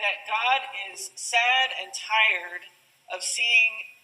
that 0.02 0.26
God 0.26 0.66
is 0.90 1.14
sad 1.14 1.70
and 1.78 1.94
tired 1.94 2.66
of 3.14 3.22
seeing 3.22 4.01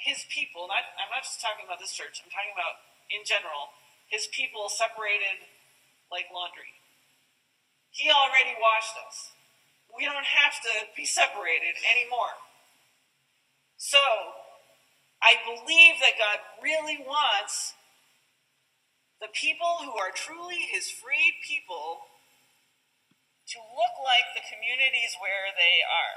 his 0.00 0.24
people, 0.28 0.68
not, 0.68 0.84
I'm 1.00 1.10
not 1.10 1.24
just 1.24 1.40
talking 1.40 1.64
about 1.64 1.80
this 1.80 1.92
church, 1.92 2.20
I'm 2.20 2.30
talking 2.30 2.52
about 2.52 2.80
in 3.08 3.22
general, 3.24 3.72
his 4.10 4.28
people 4.30 4.68
separated 4.68 5.42
like 6.12 6.30
laundry. 6.30 6.76
He 7.90 8.12
already 8.12 8.54
washed 8.60 8.94
us. 9.02 9.32
We 9.90 10.04
don't 10.04 10.26
have 10.26 10.60
to 10.68 10.92
be 10.92 11.08
separated 11.08 11.80
anymore. 11.88 12.36
So, 13.80 13.98
I 15.24 15.40
believe 15.48 15.96
that 16.04 16.20
God 16.20 16.38
really 16.60 17.00
wants 17.00 17.72
the 19.20 19.32
people 19.32 19.80
who 19.80 19.96
are 19.96 20.12
truly 20.12 20.60
his 20.68 20.92
freed 20.92 21.40
people 21.40 22.04
to 23.48 23.58
look 23.62 23.94
like 24.04 24.28
the 24.36 24.44
communities 24.44 25.16
where 25.22 25.54
they 25.56 25.80
are. 25.80 26.16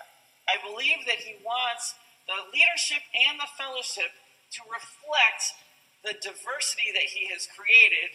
I 0.49 0.55
believe 0.59 1.05
that 1.07 1.23
he 1.23 1.39
wants 1.45 1.95
the 2.29 2.53
leadership 2.53 3.01
and 3.09 3.41
the 3.41 3.49
fellowship 3.57 4.13
to 4.53 4.61
reflect 4.69 5.57
the 6.05 6.13
diversity 6.21 6.93
that 6.93 7.09
he 7.09 7.25
has 7.33 7.49
created 7.49 8.13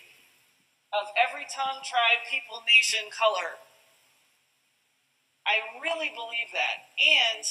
of 0.94 1.10
every 1.18 1.42
tongue, 1.50 1.82
tribe, 1.82 2.22
people, 2.30 2.62
nation, 2.62 3.10
color. 3.10 3.58
I 5.42 5.58
really 5.82 6.14
believe 6.14 6.54
that. 6.54 6.94
And 6.96 7.42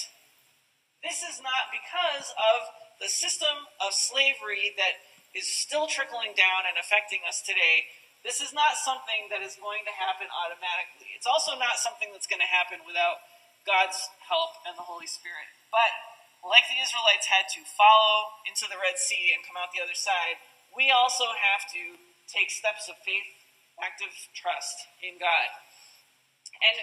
this 1.03 1.19
is 1.21 1.43
not 1.43 1.67
because 1.69 2.31
of 2.39 2.59
the 3.03 3.11
system 3.11 3.67
of 3.83 3.91
slavery 3.91 4.71
that 4.79 5.03
is 5.35 5.45
still 5.45 5.91
trickling 5.91 6.31
down 6.33 6.63
and 6.63 6.79
affecting 6.79 7.19
us 7.27 7.43
today. 7.43 7.91
This 8.23 8.39
is 8.39 8.55
not 8.55 8.79
something 8.79 9.27
that 9.27 9.43
is 9.43 9.59
going 9.59 9.83
to 9.83 9.93
happen 9.93 10.31
automatically. 10.31 11.11
It's 11.11 11.27
also 11.27 11.59
not 11.59 11.75
something 11.75 12.07
that's 12.15 12.29
going 12.29 12.41
to 12.41 12.47
happen 12.47 12.79
without 12.87 13.19
God's 13.67 13.99
help 14.23 14.63
and 14.63 14.79
the 14.79 14.87
Holy 14.87 15.11
Spirit. 15.11 15.51
But 15.67 15.91
like 16.43 16.67
the 16.67 16.79
Israelites 16.79 17.31
had 17.31 17.47
to 17.55 17.63
follow 17.63 18.43
into 18.43 18.67
the 18.67 18.79
Red 18.79 18.99
Sea 18.99 19.31
and 19.31 19.43
come 19.47 19.55
out 19.55 19.71
the 19.71 19.83
other 19.83 19.95
side, 19.95 20.43
we 20.75 20.91
also 20.91 21.31
have 21.31 21.63
to 21.71 21.95
take 22.27 22.51
steps 22.51 22.91
of 22.91 22.99
faith, 23.03 23.27
active 23.79 24.11
trust 24.35 24.75
in 24.99 25.15
God. 25.17 25.49
And 26.59 26.77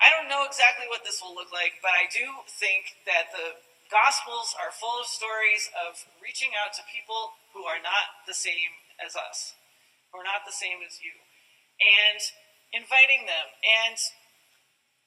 I 0.00 0.08
don't 0.08 0.30
know 0.30 0.48
exactly 0.48 0.88
what 0.88 1.04
this 1.04 1.20
will 1.20 1.34
look 1.36 1.52
like, 1.52 1.82
but 1.84 1.92
I 1.92 2.08
do 2.08 2.46
think 2.48 2.96
that 3.04 3.34
the 3.34 3.60
Gospels 3.88 4.52
are 4.60 4.68
full 4.68 5.00
of 5.00 5.08
stories 5.08 5.72
of 5.72 5.96
reaching 6.20 6.52
out 6.52 6.76
to 6.76 6.84
people 6.92 7.40
who 7.56 7.64
are 7.64 7.80
not 7.80 8.20
the 8.28 8.36
same 8.36 8.76
as 9.00 9.16
us, 9.16 9.56
who 10.12 10.20
are 10.20 10.28
not 10.28 10.44
the 10.44 10.52
same 10.52 10.84
as 10.84 11.00
you, 11.00 11.16
and 11.80 12.20
inviting 12.68 13.24
them 13.24 13.48
and 13.64 13.96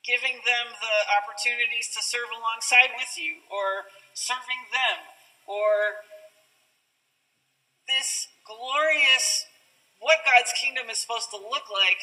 giving 0.01 0.41
them 0.43 0.73
the 0.81 0.97
opportunities 1.13 1.89
to 1.93 2.01
serve 2.01 2.29
alongside 2.33 2.93
with 2.97 3.13
you, 3.17 3.45
or 3.49 3.89
serving 4.13 4.69
them, 4.73 5.05
or 5.45 6.05
this 7.85 8.27
glorious 8.45 9.45
what 10.01 10.25
God's 10.25 10.49
kingdom 10.57 10.89
is 10.89 10.97
supposed 10.97 11.29
to 11.29 11.37
look 11.37 11.69
like 11.69 12.01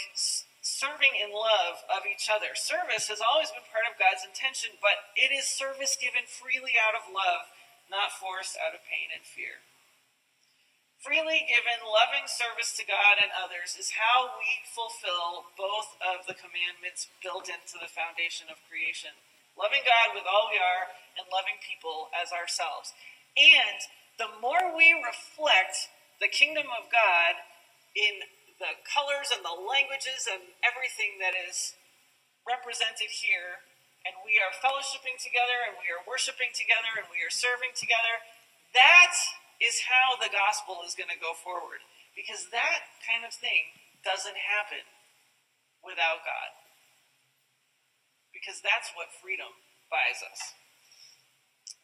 serving 0.62 1.18
in 1.18 1.34
love 1.34 1.82
of 1.90 2.06
each 2.06 2.30
other. 2.30 2.54
Service 2.54 3.10
has 3.10 3.18
always 3.18 3.50
been 3.50 3.66
part 3.66 3.88
of 3.90 3.98
God's 3.98 4.22
intention, 4.22 4.78
but 4.78 5.10
it 5.18 5.34
is 5.34 5.50
service 5.50 5.98
given 5.98 6.22
freely 6.28 6.78
out 6.78 6.94
of 6.94 7.10
love, 7.10 7.50
not 7.90 8.14
forced 8.14 8.54
out 8.54 8.76
of 8.76 8.86
pain 8.86 9.10
and 9.10 9.26
fear. 9.26 9.66
Freely 10.98 11.46
given, 11.46 11.78
loving 11.86 12.26
service 12.26 12.74
to 12.74 12.82
God 12.82 13.22
and 13.22 13.30
others 13.30 13.78
is 13.78 13.94
how 13.94 14.34
we 14.34 14.50
fulfill 14.66 15.54
both 15.54 15.94
of 16.02 16.26
the 16.26 16.34
commandments 16.34 17.06
built 17.22 17.46
into 17.46 17.78
the 17.78 17.86
foundation 17.86 18.50
of 18.50 18.58
creation 18.66 19.14
loving 19.58 19.82
God 19.82 20.14
with 20.14 20.22
all 20.22 20.46
we 20.54 20.56
are 20.62 20.86
and 21.18 21.26
loving 21.34 21.58
people 21.58 22.14
as 22.14 22.30
ourselves. 22.30 22.94
And 23.34 23.78
the 24.14 24.30
more 24.38 24.70
we 24.70 24.94
reflect 25.02 25.90
the 26.22 26.30
kingdom 26.30 26.70
of 26.70 26.86
God 26.94 27.42
in 27.98 28.22
the 28.62 28.78
colors 28.86 29.34
and 29.34 29.42
the 29.42 29.54
languages 29.54 30.30
and 30.30 30.54
everything 30.62 31.18
that 31.18 31.34
is 31.34 31.74
represented 32.46 33.10
here, 33.10 33.66
and 34.06 34.14
we 34.22 34.38
are 34.38 34.54
fellowshipping 34.62 35.18
together, 35.18 35.58
and 35.66 35.74
we 35.82 35.90
are 35.90 36.06
worshiping 36.06 36.54
together, 36.54 36.94
and 36.94 37.10
we 37.10 37.20
are 37.22 37.30
serving 37.30 37.74
together, 37.74 38.22
that 38.72 39.14
is 39.58 39.90
how 39.90 40.14
the 40.18 40.30
gospel 40.30 40.86
is 40.86 40.94
going 40.94 41.10
to 41.10 41.18
go 41.18 41.34
forward. 41.34 41.82
Because 42.14 42.50
that 42.50 42.86
kind 43.02 43.22
of 43.26 43.34
thing 43.34 43.74
doesn't 44.06 44.38
happen 44.38 44.86
without 45.82 46.22
God. 46.26 46.50
Because 48.34 48.62
that's 48.62 48.94
what 48.94 49.10
freedom 49.10 49.50
buys 49.90 50.22
us. 50.22 50.54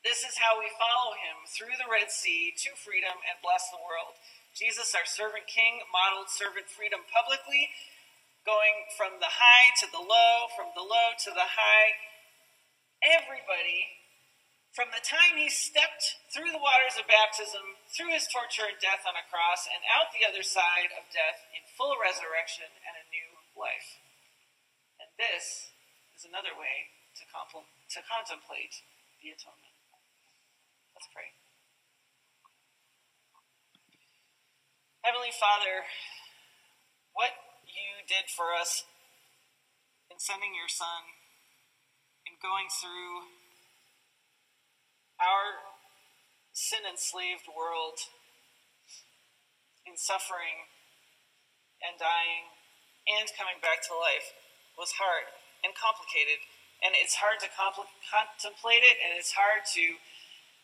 This 0.04 0.20
is 0.20 0.36
how 0.36 0.60
we 0.60 0.68
follow 0.76 1.16
him 1.16 1.48
through 1.48 1.80
the 1.80 1.88
Red 1.88 2.12
Sea 2.12 2.52
to 2.66 2.76
freedom 2.76 3.16
and 3.24 3.40
bless 3.40 3.72
the 3.72 3.80
world. 3.80 4.20
Jesus, 4.52 4.92
our 4.92 5.08
servant 5.08 5.48
king, 5.48 5.80
modeled 5.88 6.28
servant 6.28 6.68
freedom 6.68 7.02
publicly, 7.08 7.72
going 8.44 8.84
from 9.00 9.16
the 9.18 9.40
high 9.40 9.72
to 9.80 9.88
the 9.88 10.04
low, 10.04 10.52
from 10.52 10.70
the 10.76 10.84
low 10.84 11.16
to 11.24 11.32
the 11.32 11.56
high. 11.56 11.96
Everybody, 13.00 14.03
from 14.74 14.90
the 14.90 15.06
time 15.06 15.38
he 15.38 15.46
stepped 15.46 16.18
through 16.34 16.50
the 16.50 16.58
waters 16.58 16.98
of 16.98 17.06
baptism, 17.06 17.78
through 17.94 18.10
his 18.10 18.26
torture 18.26 18.66
and 18.66 18.74
death 18.82 19.06
on 19.06 19.14
a 19.14 19.22
cross, 19.30 19.70
and 19.70 19.78
out 19.86 20.10
the 20.10 20.26
other 20.26 20.42
side 20.42 20.90
of 20.98 21.06
death 21.14 21.46
in 21.54 21.62
full 21.78 21.94
resurrection 21.94 22.66
and 22.66 22.94
a 22.98 23.06
new 23.06 23.38
life. 23.54 24.02
And 24.98 25.06
this 25.14 25.70
is 26.18 26.26
another 26.26 26.58
way 26.58 26.90
to, 27.14 27.24
compl- 27.30 27.70
to 27.70 28.02
contemplate 28.02 28.82
the 29.22 29.30
atonement. 29.30 29.78
Let's 30.98 31.06
pray. 31.14 31.30
Heavenly 35.06 35.30
Father, 35.38 35.86
what 37.14 37.30
you 37.62 38.02
did 38.10 38.26
for 38.26 38.50
us 38.50 38.82
in 40.10 40.18
sending 40.18 40.58
your 40.58 40.66
Son, 40.66 41.14
in 42.26 42.34
going 42.42 42.66
through 42.66 43.43
our 45.18 45.74
sin 46.52 46.86
enslaved 46.86 47.46
world, 47.50 47.98
in 49.84 50.00
suffering 50.00 50.64
and 51.84 52.00
dying 52.00 52.48
and 53.04 53.28
coming 53.36 53.60
back 53.60 53.84
to 53.84 53.92
life, 53.92 54.32
was 54.80 54.96
hard 54.96 55.28
and 55.60 55.76
complicated. 55.76 56.40
And 56.80 56.96
it's 56.96 57.16
hard 57.16 57.40
to 57.40 57.48
compl- 57.52 57.88
contemplate 58.08 58.84
it, 58.84 58.96
and 59.00 59.16
it's 59.16 59.32
hard 59.32 59.64
to 59.76 59.84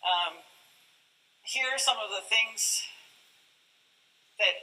um, 0.04 0.40
hear 1.44 1.76
some 1.80 1.96
of 1.96 2.12
the 2.12 2.24
things 2.24 2.84
that 4.36 4.56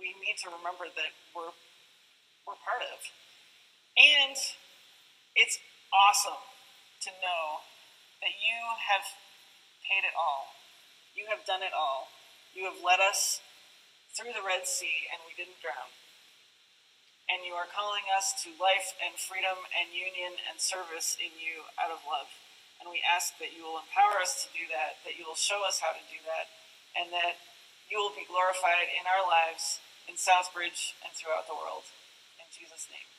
we 0.00 0.12
need 0.20 0.36
to 0.44 0.52
remember 0.52 0.88
that 0.88 1.12
we're 1.32 1.52
we're 2.44 2.60
part 2.60 2.84
of. 2.84 3.00
And 3.96 4.36
it's 5.32 5.56
awesome 5.92 6.40
to 7.08 7.10
know 7.24 7.64
that 8.24 8.40
you 8.40 8.58
have 8.88 9.04
paid 9.84 10.02
it 10.02 10.16
all. 10.16 10.56
You 11.12 11.28
have 11.28 11.44
done 11.44 11.60
it 11.60 11.76
all. 11.76 12.08
You 12.56 12.64
have 12.66 12.80
led 12.80 12.98
us 13.04 13.44
through 14.16 14.32
the 14.32 14.42
Red 14.42 14.64
Sea 14.64 15.12
and 15.12 15.20
we 15.28 15.36
didn't 15.36 15.60
drown. 15.60 15.92
And 17.28 17.44
you 17.44 17.56
are 17.56 17.68
calling 17.68 18.04
us 18.16 18.32
to 18.44 18.52
life 18.56 18.96
and 19.00 19.16
freedom 19.16 19.56
and 19.72 19.92
union 19.92 20.40
and 20.48 20.56
service 20.60 21.16
in 21.20 21.32
you 21.36 21.68
out 21.76 21.92
of 21.92 22.04
love. 22.04 22.28
And 22.80 22.88
we 22.92 23.00
ask 23.00 23.36
that 23.40 23.56
you 23.56 23.64
will 23.64 23.80
empower 23.80 24.20
us 24.20 24.44
to 24.44 24.48
do 24.52 24.68
that, 24.68 25.00
that 25.08 25.16
you 25.16 25.24
will 25.24 25.38
show 25.38 25.64
us 25.64 25.80
how 25.80 25.96
to 25.96 26.04
do 26.12 26.20
that, 26.28 26.52
and 26.98 27.08
that 27.16 27.40
you 27.88 27.96
will 27.96 28.12
be 28.12 28.28
glorified 28.28 28.92
in 28.92 29.08
our 29.08 29.24
lives 29.24 29.80
in 30.04 30.20
Southbridge 30.20 30.92
and 31.00 31.16
throughout 31.16 31.48
the 31.48 31.56
world. 31.56 31.88
In 32.36 32.48
Jesus' 32.52 32.92
name. 32.92 33.13